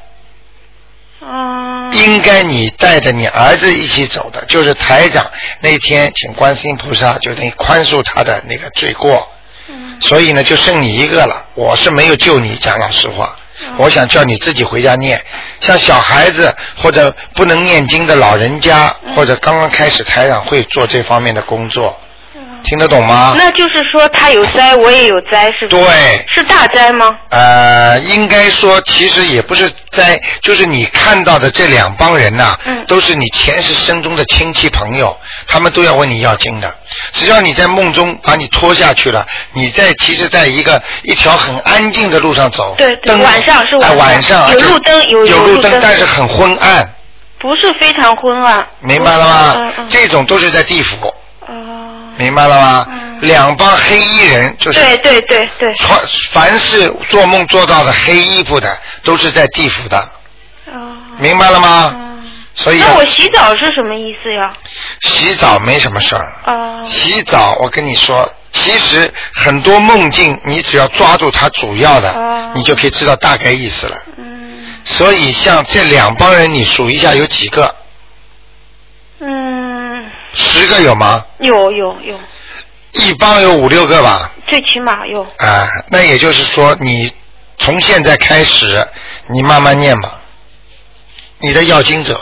[1.22, 1.92] 嗯。
[1.92, 5.28] 应该你带着你儿子一起走的，就是台长
[5.60, 9.37] 那天请观世音菩萨就等于宽恕他的那个罪过，嗯
[10.00, 11.46] 所以呢就剩你一个了。
[11.54, 13.36] 我是没有救你，讲老实话。
[13.60, 15.20] 嗯我想叫你自己回家念，
[15.60, 21.98] 像小孩子或者不能念经的老人家，嗯或者刚刚开始台长会做这方面的工作，
[22.62, 23.34] 听得懂吗？
[23.36, 25.82] 那就是说他有灾，我也有灾，是不是？
[25.82, 27.10] 对，是大灾吗？
[27.30, 36.72] 呃，应该说其实也不是灾，就是你看到的这两帮人呐、嗯都是你前世生中的亲戚朋友，他们都要问你要经的。
[37.12, 46.88] 只要你在梦中把你拖下去了，你在其实在一个一条很安静的路上走，对对灯晚上是晚哎上晚上有路灯有有有路灯但是很昏暗，
[47.38, 48.66] 不是非常昏暗。
[48.80, 49.52] 明白了吗？
[49.56, 49.86] 嗯嗯。
[49.90, 51.14] 这种都是在地府，哦。
[52.18, 52.86] 明白了吗？
[52.90, 55.74] 嗯两帮黑衣人就是对对对对。
[55.74, 55.98] 穿
[56.30, 59.98] 凡是做梦做到的黑衣服的，都是在地府的，
[60.66, 60.96] 哦。
[61.18, 61.92] 明白了吗？
[61.96, 62.08] 嗯
[62.54, 64.52] 所以那我洗澡是什么意思呀？
[65.00, 66.32] 洗澡没什么事儿。
[66.46, 66.82] 哦。
[66.84, 73.96] 洗澡，我跟你说，其实很多梦境，你只要抓住它主要的，哦你就可以知道大概意思了。
[74.16, 77.74] 嗯所以像这两帮人，你数一下有几个？
[79.20, 79.28] 嗯，
[80.38, 81.24] 十十个有吗？
[81.40, 82.18] 有有有，
[82.92, 84.30] 一帮有五六个吧。
[84.46, 85.22] 最起码有。
[85.38, 87.12] 啊，那也就是说，你
[87.58, 88.86] 从现在开始，
[89.28, 90.20] 你慢慢念吧。
[91.40, 92.20] 你的要经者，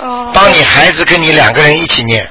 [0.00, 0.30] 哦。
[0.32, 2.28] 帮你孩子跟你两个人一起念，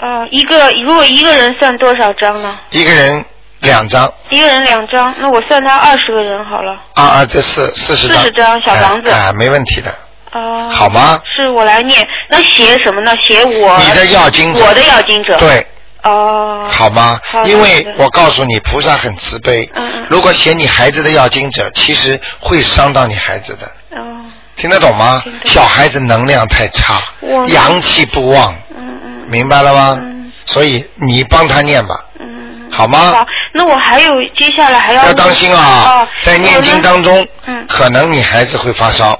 [0.00, 2.58] 呃，一个如果一个人算多少张呢？
[2.70, 3.24] 一个人
[3.60, 6.72] 两张，一个人两张，那我算他二十个人好了。
[6.94, 9.94] 啊啊，这四四十张，40张小房子哎、哎没问题的。
[10.32, 10.68] 哦。
[10.70, 11.20] 好吗？
[11.36, 13.16] 是我来念，那写什么呢？
[13.22, 15.36] 写我你的要经者我的要经者。。
[15.38, 15.66] 对，
[16.02, 16.66] 哦。
[16.70, 17.44] 好吗好？
[17.44, 19.68] 因为我告诉你，菩萨很慈悲。
[19.74, 23.66] 嗯嗯如果写你孩子的要经者，其实会伤到你孩子的。
[23.96, 24.24] 哦。
[24.56, 25.22] 听得懂吗？
[25.44, 30.02] 小孩子能量太差我，阳气不旺，嗯嗯明白了吗？
[30.44, 32.70] 所以你帮他念吧，嗯。
[32.70, 33.12] 好吗？
[33.12, 39.18] 好，那我还有接下来还要要当心啊哦，在念经当中，嗯可能你孩子会发烧。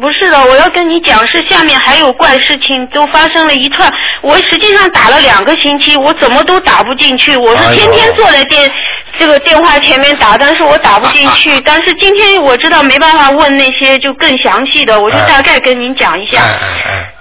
[0.00, 3.90] 不是的，我要跟你讲，是下面还有怪事情都发生了一串。
[4.22, 7.36] 我实际上打了两个星期，我怎么都打不进去。
[7.36, 8.70] 我是天天坐在电、
[9.18, 11.60] 这个电话前面打，但是我打不进去。
[11.64, 16.40] 但是今天我知道没办法问那些就更详细的，我就哎大概跟您讲一下。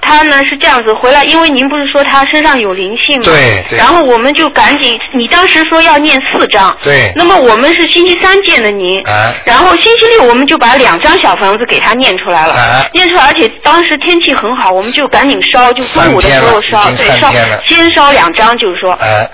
[0.04, 3.26] 他呢是这样子回来，因为您不是说他身上有灵性吗？
[3.26, 6.76] 对对然后我们就赶紧，你当时说要念四张。
[6.82, 9.00] 对那么我们是星期三见的您。
[9.08, 17.32] 哎然后星期六我们就把两张小房子给他念出来了，哎念出来，而且当时天气很好，我们就赶紧烧，就中午的时候烧，对，烧
[17.66, 19.30] 先烧两张，就是说，哎，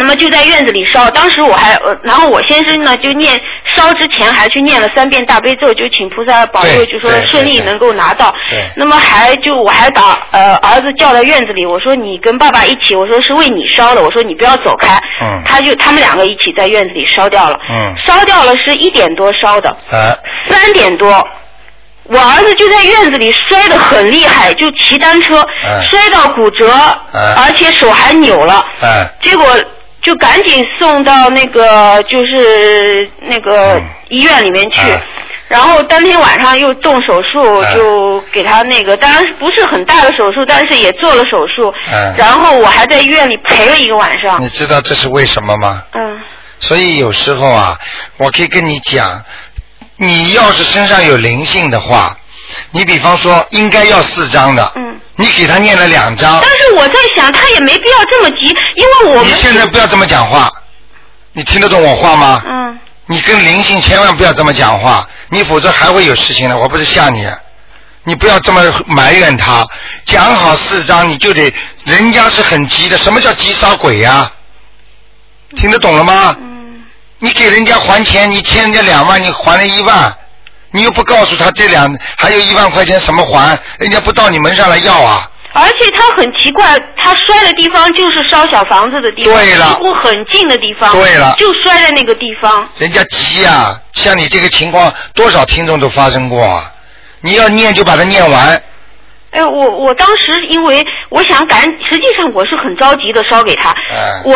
[0.00, 1.10] 那么就在院子里烧。
[1.10, 8.34] 当时我还，呃，然后我先生呢就念烧之前还去念了三遍大悲咒，就请菩萨保佑，就说顺利能够拿到。
[8.48, 14.98] 对那么还就我还把呃儿子叫到院子里，我说你跟爸爸一起，我说是为你烧的，我说你不要走开。
[15.20, 17.60] 嗯他就他们两个一起在院子里烧掉了。
[17.68, 19.76] 嗯烧掉了是一点多烧的。
[19.92, 20.16] 哎，
[20.48, 21.22] 三点多，
[22.04, 26.72] 我儿子就在院子里摔得很厉害，就骑单车、哎摔到骨折，
[27.12, 28.64] 哎而且手还扭了。
[28.80, 29.46] 哎，结果
[30.02, 34.80] 就赶紧送到那个就是那个医院里面去。
[34.80, 35.00] 哎
[35.50, 41.74] 然后当天晚上又动手术，哎就给他那个，当然不是很大的手术，但是也做了手术。
[41.92, 44.40] 嗯然后我还在医院里陪了一个晚上。
[44.40, 45.82] 你知道这是为什么吗？
[45.92, 46.20] 嗯
[46.60, 47.76] 所以有时候啊，
[48.16, 49.24] 我可以跟你讲，
[49.96, 52.16] 你要是身上有灵性的话，
[52.70, 55.00] 你比方说应该要四张的，嗯。
[55.16, 60.50] 你给他念了两张但，是我在想，他也没必要这么急，因为我们你现在不要这么讲话，
[61.32, 62.42] 你听得懂我话吗？
[62.46, 62.78] 嗯。
[63.06, 66.56] 你跟灵性千万不要这么讲话，你否则还会有事情的。
[66.56, 67.26] 我不是吓你，
[68.04, 69.66] 你不要这么埋怨他。
[70.04, 71.52] 讲好四张，你就得，
[71.84, 72.96] 人家是很急的。
[72.96, 74.30] 什么叫急杀鬼呀、
[75.56, 76.36] 听得懂了吗？
[76.40, 76.50] 嗯
[77.22, 80.16] 你给人家还钱，你欠人家两万，你还了一万，
[80.70, 85.30] 你又不告诉他这两还有一万块钱什么还，人家不到你门上来要啊？
[85.52, 92.68] 而且他很奇怪，他摔的地方就是烧小房子的地方，对了几乎很近的地方，对了就摔在那个地方。
[92.78, 96.72] 人家急呀、像你这个情况，多少听众都发生过啊！
[97.20, 98.62] 你要念就把它念完，
[99.32, 104.34] 哎，我我当时因为我想赶，实际上我是很着急的烧给他，哎我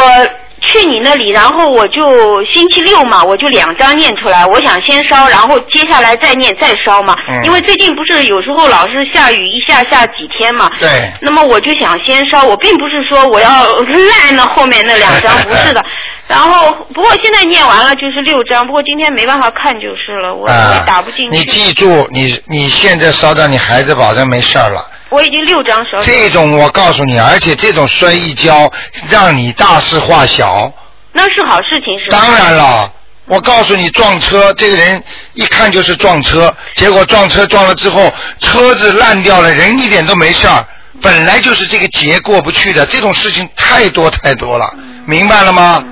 [0.65, 7.45] 去你那里，然后我就星期六嘛，我就两张念出来，我想先烧，然后接下来再念再烧嘛，嗯。
[7.45, 13.51] 因为最近不是有时候老是下雨，一下下几天嘛，对，那么我就想先烧，我并不是说我要
[13.85, 15.85] 烂那后面那两张， 不是的。
[16.27, 21.39] 然后不过现在念完了就是六张，不过今天没办法看就是了，我啊也打不进去。
[21.39, 24.83] 你记住，你你现在烧到你孩子保证没事儿了。
[25.11, 26.03] 我已经六张烧。
[26.03, 28.73] 这种我告诉你，而且这种摔一跤，
[29.11, 30.73] 让你大事化小。
[31.13, 32.19] 那是好事情是吧？
[32.21, 32.91] 当然了，
[33.27, 35.01] 我告诉你，撞车这个人
[35.35, 38.11] 一看就是撞车，结果撞车撞了之后，
[38.41, 40.67] 车子烂掉了，人一点都没事儿。
[41.03, 44.75] 本来就是这个劫过不去的，这种事情太多太多了，
[45.07, 45.85] 明白了吗？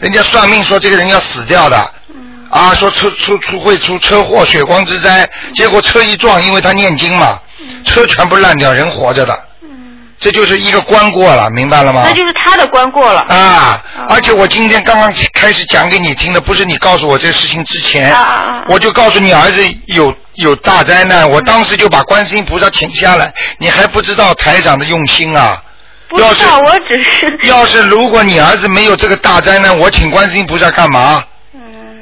[0.00, 1.76] 人家算命说这个人要死掉的，
[2.50, 7.38] 啊，说出出出会出车祸、血光之灾，结果车一撞，因为他念经嘛，
[7.84, 9.38] 车全部烂掉，人活着的，
[10.18, 12.04] 这就是一个关过了，明白了吗？
[12.06, 13.20] 那就是他的关过了。
[13.28, 13.84] 啊！
[14.08, 25.62] 而且我今天刚刚开始讲给你听的，不是你告诉我这个事情之前，啊我就告诉你儿子有有大灾难，我当时就把观世音菩萨请下来，你还不知道台长的用心啊！
[26.10, 31.22] 不知道，我只是 要是如果你儿子没有这个大灾难，我请观世音菩萨干嘛？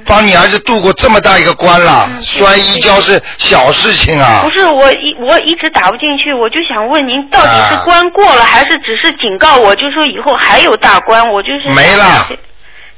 [0.06, 4.50] 帮你儿子度过这么大一个关了，摔一跤是小事情啊不！
[4.50, 11.30] 是我一我一直打不进去，我就想问您，到底是啊关过了，还是只是警告我，就说以后还有大关？
[11.30, 12.26] 我就是没了，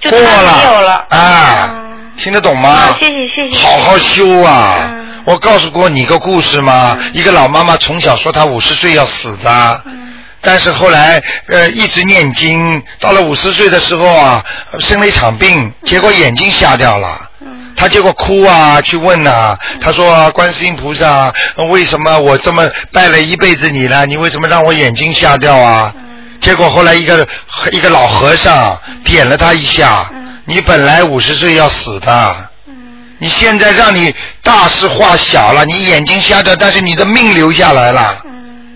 [0.00, 1.04] 就他过没有了。
[1.10, 1.84] 啊！
[2.16, 2.68] 听得懂吗？
[2.68, 3.66] 啊，谢谢谢谢。
[3.66, 4.94] 好好修啊！
[5.24, 6.96] 我告诉过你个故事吗？
[7.12, 9.82] 一个老妈妈从小说她五十岁要死的，
[10.42, 14.44] 但是后来呃一直念经，到了五十岁的时候啊，
[14.80, 17.30] 生了一场病，结果眼睛瞎掉了。
[17.76, 21.32] 他结果哭啊，去问呐、他说观世音菩萨，
[21.70, 25.94] 为什么我这么拜了一辈子你了，你为什么让我眼睛瞎掉啊？
[26.40, 27.26] 结果后来一个
[27.70, 30.10] 一个老和尚点了他一下，
[30.46, 32.36] 你本来五十岁要死的，
[33.18, 38.16] 你现在让你大事化小了，你眼睛瞎掉，但是你的命留下来了，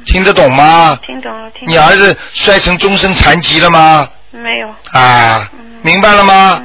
[0.05, 0.99] 听得懂吗？
[1.07, 1.73] 听懂了，听懂了。
[1.73, 4.09] 你儿子摔成终身残疾了吗？
[4.31, 4.69] 没有。
[4.93, 5.51] 啊，
[5.83, 6.63] 明白了吗？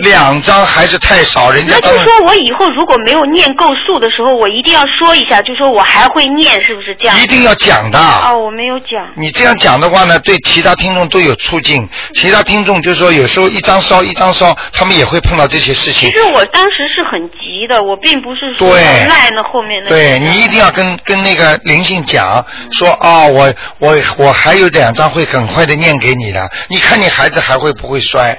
[0.00, 7.20] 两张还是太少，人家那就说我以后如果没有念够数的时候，我一定要说一下，就说我还会念，是不是这样？
[7.20, 7.98] 一定要讲的。
[7.98, 9.06] 哦，我没有讲。
[9.16, 11.88] 你这样讲的话呢，对其他听众都有促进。
[12.14, 16.16] 其他听众就是说，有时候一张烧一张烧，他们也会碰到这些事情其。
[16.16, 19.88] 实我当时是很急的，我并不是说对赖那后面的。
[19.88, 28.36] 对你一定要跟跟那个灵性讲，说啊、我我我还有两张会很快的念给你的，你看你孩子还会不会摔？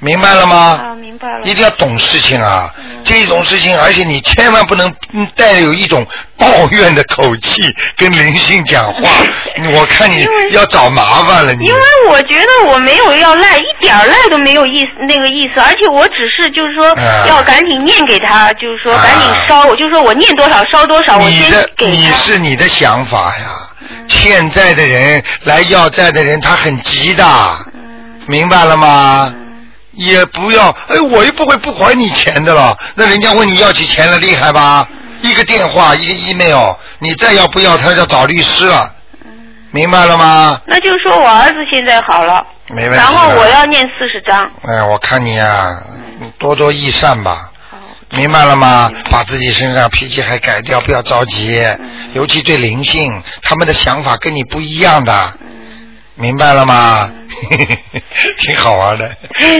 [0.00, 0.56] 明白了吗？
[0.82, 1.40] 啊，明白了。
[1.44, 2.72] 一定要懂事情啊！
[3.04, 6.06] 这种事情，而且你千万不能嗯带有一种
[6.38, 7.62] 抱怨的口气
[7.96, 9.08] 跟灵性讲话。
[9.74, 22.10] 我看你要找麻烦了，你因为我觉得我没有要赖，一点赖都没有意思那个意思，而且我只是就是说啊要赶紧念给他，就是说赶紧烧，我就说我念多少烧多少，我先你的你。
[22.12, 23.66] 是你的想法呀。
[24.08, 27.24] 欠债的人来要债的人，他很急的，
[28.26, 29.32] 明白了吗？
[29.92, 32.76] 也不要，哎，我又不会不还你钱的了。
[32.94, 34.86] 那人家问你要起钱了，厉害吧？
[35.22, 38.94] 一个电话，一个 email，你再要不要，他要找律师了，
[39.70, 40.60] 明白了吗？
[40.66, 42.96] 那就是说我儿子现在好了，没问题。
[42.96, 44.50] 然后我要念四十章。
[44.62, 45.76] 哎，我看你啊，
[46.38, 47.46] 多多益善吧。
[48.12, 48.90] 明白了吗？
[49.08, 51.62] 把自己身上脾气还改掉，不要着急。
[52.12, 55.32] 尤其对灵性，他们的想法跟你不一样的，
[56.20, 57.10] 明白了吗？
[58.38, 59.08] 挺好玩的，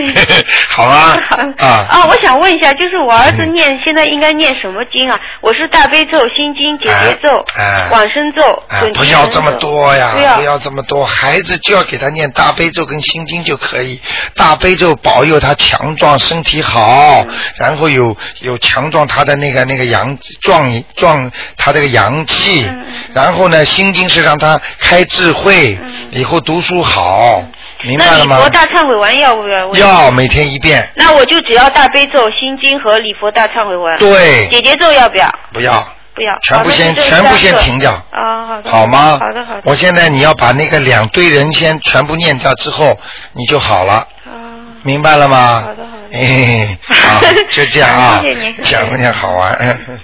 [0.69, 1.19] 好吗？
[1.59, 5.19] 啊，啊，我想问一下，就是我儿子念、现在应该念什么经啊？
[5.41, 7.89] 我是大悲咒、心经、解结咒、哎。
[7.91, 8.63] 往生咒、
[8.95, 14.01] 不要这么多呀，不要不要这么多，孩子就要给他念大悲咒跟心经就可以。
[14.35, 17.25] 大悲咒保佑他强壮，身体好，
[17.57, 22.69] 然后有有强壮他的那个那个阳壮壮他这个阳气，
[23.15, 25.79] 然后呢，心经是让他开智慧，
[26.11, 27.41] 以后读书好，
[27.85, 28.51] 明白了吗那礼佛？
[28.51, 29.69] 大忏悔文要不要？
[29.77, 33.97] 要每天一遍，那我就只要大悲咒、心经和礼佛大忏悔文。
[34.01, 35.33] 对姐姐咒要不要？
[35.53, 35.75] 不要。
[36.13, 36.37] 不要。
[36.43, 38.69] 全部先全部先停掉啊，好的。
[38.69, 39.17] 好吗？
[39.21, 39.63] 好的，好的。
[39.65, 42.99] 我现在你要把那个两堆人先全部念掉之后，
[43.35, 43.95] 你就好了。
[44.25, 44.35] 啊
[44.83, 45.63] 明白了吗？
[45.65, 46.19] 好的，好的。
[46.19, 48.19] 哎，好，就这样啊。
[48.23, 49.57] 谢谢您小姑娘好玩。
[49.61, 50.01] 嗯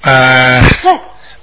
[0.00, 0.62] 呃，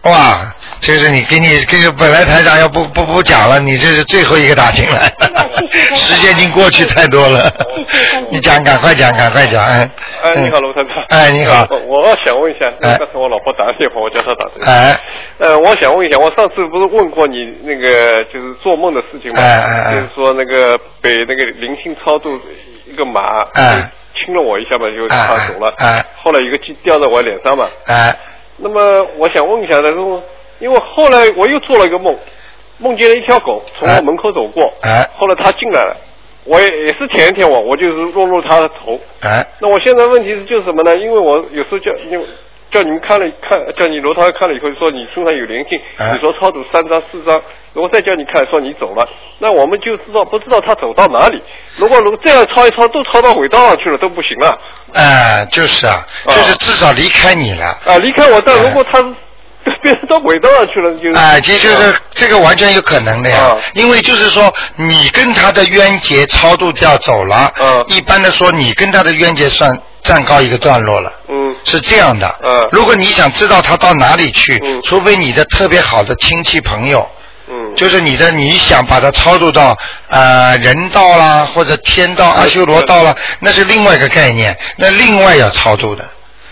[0.04, 5.14] 哇，这是你给你这个本来台长要不不不讲了，你这是最后一个打进来，
[5.96, 7.54] 时间已经过去太多了。
[8.32, 9.90] 你讲，赶快讲，赶快讲，哎。
[10.24, 10.96] 哎，你好，卢团长。
[11.10, 14.72] 哎你好我我想问一下，哎刚才我老婆打电话，我叫她打电话。
[14.72, 15.00] 哎，
[15.40, 19.42] 呃，我想问一下，我上次不是问过你那个就是做梦的事情吗？
[19.42, 22.40] 哎哎哎就是说那个被那个灵性超度
[22.86, 25.74] 一个马，哎，亲了我一下嘛，就他走了。
[25.78, 27.68] 哎后来一个鸡掉在我脸上嘛。
[27.88, 28.16] 哎，
[28.62, 30.22] 那么我想问一下，他说，
[30.60, 32.16] 因为后来我又做了一个梦，
[32.78, 35.98] 梦见了一条狗从我门口走过，哎，后来它进来了，
[36.46, 39.00] 我也也是舔一舔我，我就是落入它的头。
[39.22, 40.96] 哎，那我现在问题是就是什么呢？
[40.98, 42.26] 因为我有时候叫因为
[42.72, 47.42] 叫你们看了看，叫你罗涛看了以后说你身上有灵性，哎你说超度三张四张，
[47.74, 49.08] 如果再叫你看说你走了，
[49.40, 51.42] 那我们就知道不知道他走到哪里。
[51.78, 54.58] 如果如果这样抄一抄都抄到轨道上去了都不行了。
[54.94, 57.66] 哎，就是啊，就是至少离开你了。
[57.86, 59.00] 啊，离开我，但如果他
[59.82, 61.18] 变成到轨道上去了，就是。
[61.18, 63.58] 哎，这就是这个完全有可能的呀，啊。
[63.74, 69.72] 因为就是说你跟他的冤结超度掉走了，嗯一般的说你跟他的冤结算
[70.04, 71.56] 暂告一个段落了，嗯。
[71.64, 74.82] 是这样的，嗯如果你想知道他到哪里去，嗯。
[74.84, 77.08] 除非你的特别好的亲戚朋友，
[77.48, 77.76] 嗯。
[77.76, 79.78] 就是你的你想把他超度到
[80.10, 86.04] 呃人道啦或者天道阿修罗道啦，那是另外一个概念，那另外要超度的。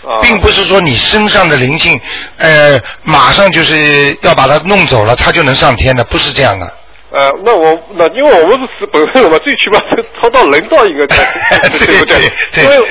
[0.06, 2.00] 啊并不是说你身上的灵性，
[2.38, 6.66] 呃，马上就是要把它弄走了，它就能上天的，不是这样的。
[7.12, 12.32] 呃，那我那因为我们是本身人嘛，最起码是超到人道应该才对不对？
[12.52, 12.88] 对因为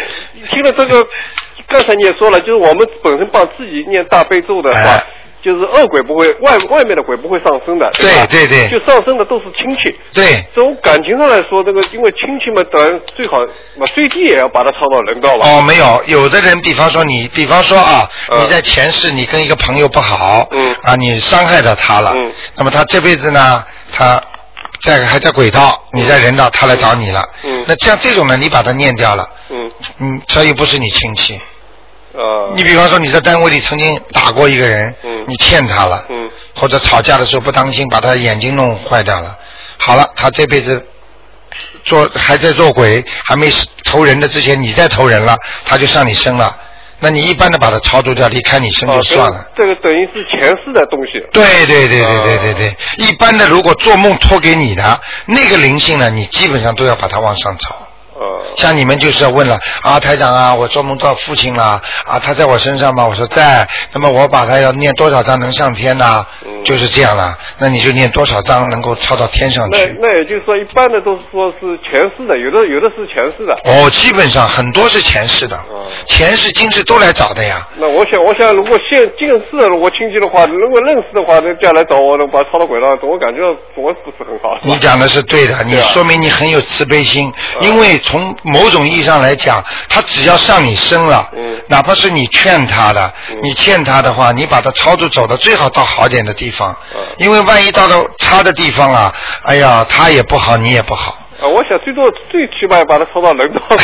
[0.51, 1.07] 听了这个，
[1.68, 5.03] 刚才你也说了，就是我们本身帮自己念大悲咒的话，哎
[5.41, 7.91] 就是恶鬼不会外外面的鬼不会上升的，吧？
[7.97, 8.69] 对对对。
[8.69, 9.97] 就上升的都是亲戚。
[10.13, 13.37] 对，从感情上来说，这个因为亲戚嘛，当然最好
[13.77, 15.45] 嘛，最低也要把他超到人道吧。
[15.47, 18.43] 哦，没有，有的人，比方说你，比方说啊，嗯。
[18.43, 20.75] 你在前世你跟一个朋友不好，嗯。
[20.83, 22.31] 啊，你伤害到他了，嗯。
[22.55, 24.21] 那么他这辈子呢，他
[24.81, 27.63] 在还在轨道，你在人道，他来找你了，嗯。
[27.67, 29.71] 那像这种呢，你把他念掉了，嗯。
[29.99, 31.39] 嗯，他又不是你亲戚，
[32.14, 39.38] 呃你比方说你在单位里曾经打过一个人，嗯你欠他了，嗯或者吵架的时候不当心把他眼睛弄坏掉了，
[39.78, 40.86] 好了，他这辈子
[41.84, 43.49] 做还在做鬼，还没
[43.86, 46.55] 投人的之前，你再投人了，他就上你身了。
[47.01, 49.47] 那你一般的把它超度掉，离开你身就哦算了。
[49.55, 51.26] 这个等于是前世的东西。
[51.32, 57.74] 对对对对对对对，一般的如果做梦托给你的那个灵性呢，你基本上都要把它往上炒。
[58.20, 63.05] 呃像你们就是要问了啊，台长啊，我做梦到父亲了啊，他在我身上吗？
[63.07, 66.26] 我说在，那么我把他要念多少章能上天呢？
[66.45, 69.97] 嗯就是这样了，那你就念多少章能够抄到天上去？
[70.01, 73.53] 那也就是说，一般的都是说是前世的，有的有的是前世的。
[73.63, 77.65] 哦，基本上很多是前世的，哦前世今世都来找的呀。
[77.78, 83.39] 那我想，我想，如果现近世的如果亲戚的话，如果认识的话，那将来找我，能把他抄到轨道，我感觉
[83.76, 84.57] 我不是很好。
[84.63, 91.62] 你讲的是对的，你说明你很有慈悲心，因为从某种意义上来讲，他只要上你身了，嗯。
[91.68, 96.99] 哪怕是你劝他的，你劝他的话，你把他超度走的，最好到好点的地方，嗯。
[97.18, 101.16] 因为万一到了差的地方啊，哎呀，他也不好，你也不好。
[101.39, 103.84] 啊，我想最多最起码把他抄到人道吧，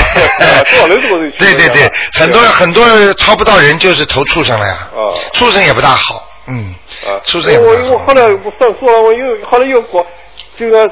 [0.69, 5.13] 多少人这么对对对，很多很多人超不到人就是投畜生了呀，啊。
[5.34, 6.73] 畜生也不大好，嗯，
[7.07, 7.89] 啊，畜生也不我大好。
[7.91, 10.05] 我后来我算错了，我又后来又过，
[10.57, 10.84] 这个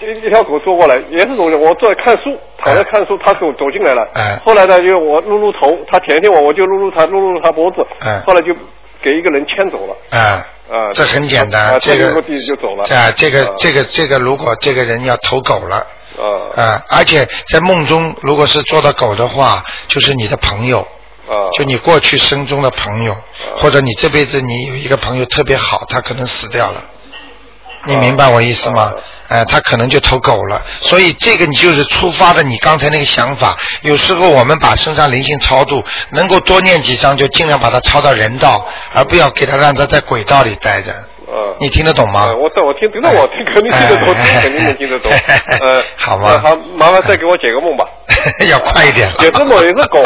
[0.00, 4.40] 一一条狗坐过来，也是这种，我坐在看书，躺在看书，它走走进来了，哎。
[4.44, 5.58] 后来呢就我撸撸头，
[5.90, 8.20] 它舔舔我，我就撸撸它，撸撸它脖子，哎。
[8.26, 8.54] 后来就
[9.02, 13.54] 给一个人牵走了，啊，啊，这很简单，啊，这个他就走了，啊，这个啊。
[13.56, 15.76] 这个这个，如果这个人要投狗了。
[15.76, 16.62] 啊。
[16.62, 20.80] 啊，而且在梦中，如果是做到狗的话，就是你的朋友，
[21.28, 23.16] 啊，就你过去生中的朋友，
[23.56, 26.84] 或者你这辈子你有一个朋友特别好，他可能死掉了，
[27.86, 28.92] 你明白我意思吗？
[29.28, 33.56] 哎、他可能就投狗了，所以这个你就是触发的你刚才那个想法。
[33.80, 38.64] 有时候我们把身上灵性超度，能够多念几张，就尽量把它超到人道，
[38.94, 40.92] 而不要给他让他在轨道里待着。
[40.92, 41.56] 啊。
[41.58, 42.20] 你听得懂吗？
[42.20, 45.10] 啊我这我听，听得我听肯定听得懂，哎肯定能听得懂。
[45.60, 47.84] 呃， 好吗那好，麻烦再给我解个梦吧。
[48.48, 49.14] 要快一点了。
[49.18, 50.02] 解个梦也是狗，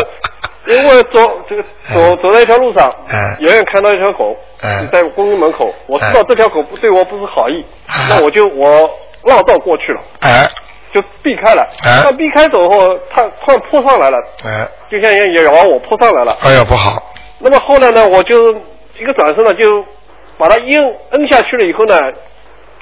[0.75, 1.63] 因为走这个
[1.93, 3.37] 走走在一条路上，嗯。
[3.41, 4.89] 远远看到一条狗嗯。
[4.93, 8.89] 在公寓门口，我知道这条狗不对我不是好意，啊那我就我
[9.25, 10.47] 绕道过去了，哎
[10.95, 11.69] 就避开了。
[11.85, 16.37] 哎那避开走后，它突然扑上来了，哎，就像也也往我扑上来了。
[16.43, 17.03] 哎呀不好，
[17.39, 18.55] 那么后来呢，我就
[18.99, 19.85] 一个转身呢，就
[20.39, 22.01] 把它一摁摁下去了以后呢，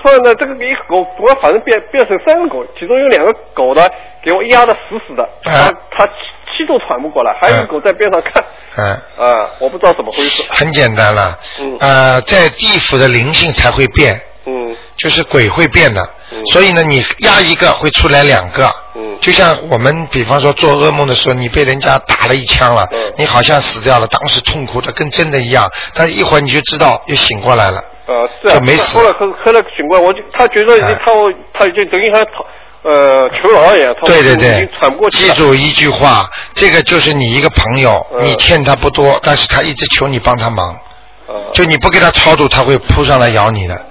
[0.07, 3.83] 突然呢，这个一个狗突然反正变变成三个狗，其中有两个狗呢
[4.23, 8.45] 给我压得死死的，啊它它气都喘不过来，还有一个狗在边上看，
[8.77, 8.87] 嗯。
[9.19, 11.77] 啊，我不知道怎么回事，很简单了，嗯。
[11.81, 14.77] 呃，在地府的灵性才会变，嗯。
[14.97, 16.01] 就是鬼会变的，
[16.31, 16.47] 嗯。
[16.47, 19.19] 所以呢，你压一个会出来两个，嗯。
[19.21, 23.13] 就像我们比方说做噩梦的时候，你被人家打了一枪了，嗯。
[23.17, 28.99] 你好像死掉了，当时痛苦的跟真的一样，但一会儿你就知道又醒过来了，呃是啊，就没死。
[28.99, 31.01] 后来后后来醒过来，我就他觉得已经哎
[31.53, 32.21] 他已经等于他
[32.83, 38.25] 呃求饶一样，他已对对对经喘不过，气记，住一句话，这个就是你一个朋友，嗯。
[38.25, 40.69] 你欠他不多，但是他一直求你帮他忙，
[41.27, 43.87] 啊就你不给他超度，他会扑上来咬你的。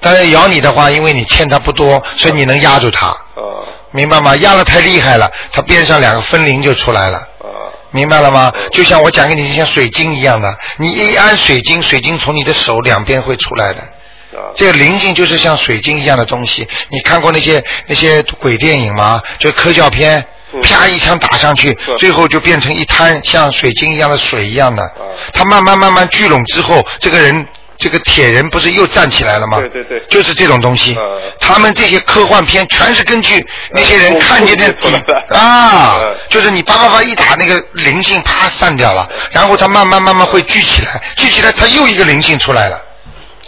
[0.00, 4.36] 但是咬你的话，因为你欠他不多，所以你能压住他，啊明白吗？
[4.36, 8.52] 压的太厉害了，他边上两个分灵就出来了，啊明白了吗？
[8.72, 13.80] 就像我讲给你，像水晶一样的，你一按水晶，水晶从你的手两边会出来的。
[13.80, 16.68] 啊这个灵性就是像水晶一样的东西。
[16.90, 19.22] 你看过那些那些鬼电影吗？
[19.38, 24.82] 就科教片，嗯啪一枪打上去，最后就变成一滩像水晶一样的水一样的。
[24.82, 24.92] 啊
[25.32, 27.46] 它慢慢慢慢聚拢之后，这个人
[27.78, 29.58] 这个铁人不是又站起来了吗？
[29.60, 30.00] 对对对。
[30.10, 30.94] 就是这种东西。
[30.98, 34.66] 嗯他们这些科幻片全是根据那些人嗯看见的
[35.34, 42.78] 啊嗯，就是你叭叭叭一打，那个灵性啪散掉了，然后它慢慢慢慢会聚起来，聚起来它又一个灵性出来了，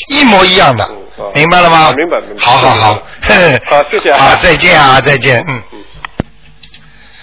[0.08, 0.88] 一模一样的。
[1.18, 1.78] 嗯，明白了吗？
[1.88, 2.42] 啊明白明白。
[2.42, 5.62] 好好好，好谢谢啊， 再见啊，再见，嗯。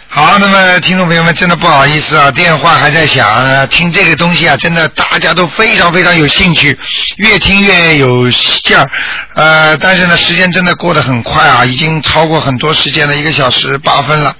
[0.10, 6.76] 好，那么听众朋友们，真的不好意思啊，电话还在响，听这个东西啊，真的大家都非常非常有兴趣，
[7.18, 8.32] 越听越有
[8.64, 8.90] 劲儿。
[9.36, 14.34] 呃，但是呢，时间真的过得很快啊，已经超过很多时间了，一个小时八分了。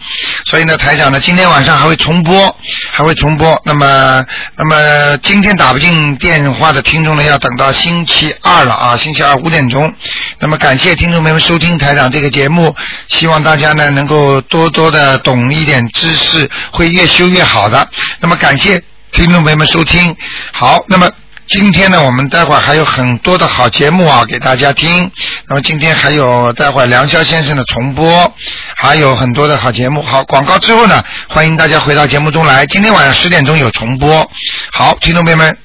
[0.46, 2.56] 所以呢，台长呢，今天晚上还会重播，
[2.92, 3.62] 还会重播。
[3.64, 4.26] 那么，
[4.56, 9.94] 那么今天打不进电话的听众呢，要等到星期二了啊，星期二五点钟。
[10.40, 12.74] 那么感谢听众朋友们收听台长这个节目，
[13.10, 17.90] 希望大家呢能够多多的懂一点知识，会越修越好的。
[18.20, 18.82] 那么感谢
[19.12, 20.16] 听众朋友们收听，
[20.52, 21.10] 好，那么。
[21.50, 25.10] 今天呢，我们待会儿还有很多的好节目啊，给大家听。
[25.48, 28.34] 那么今天还有待会儿梁霄先生的重播，
[28.76, 30.02] 还有很多的好节目。
[30.02, 32.66] 好，广告之后呢，欢迎大家回到节目中来。
[32.66, 34.30] 今天晚上十点钟有重播。
[34.74, 35.58] 好，听众朋友们，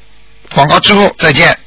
[0.55, 1.59] 广告之后再见。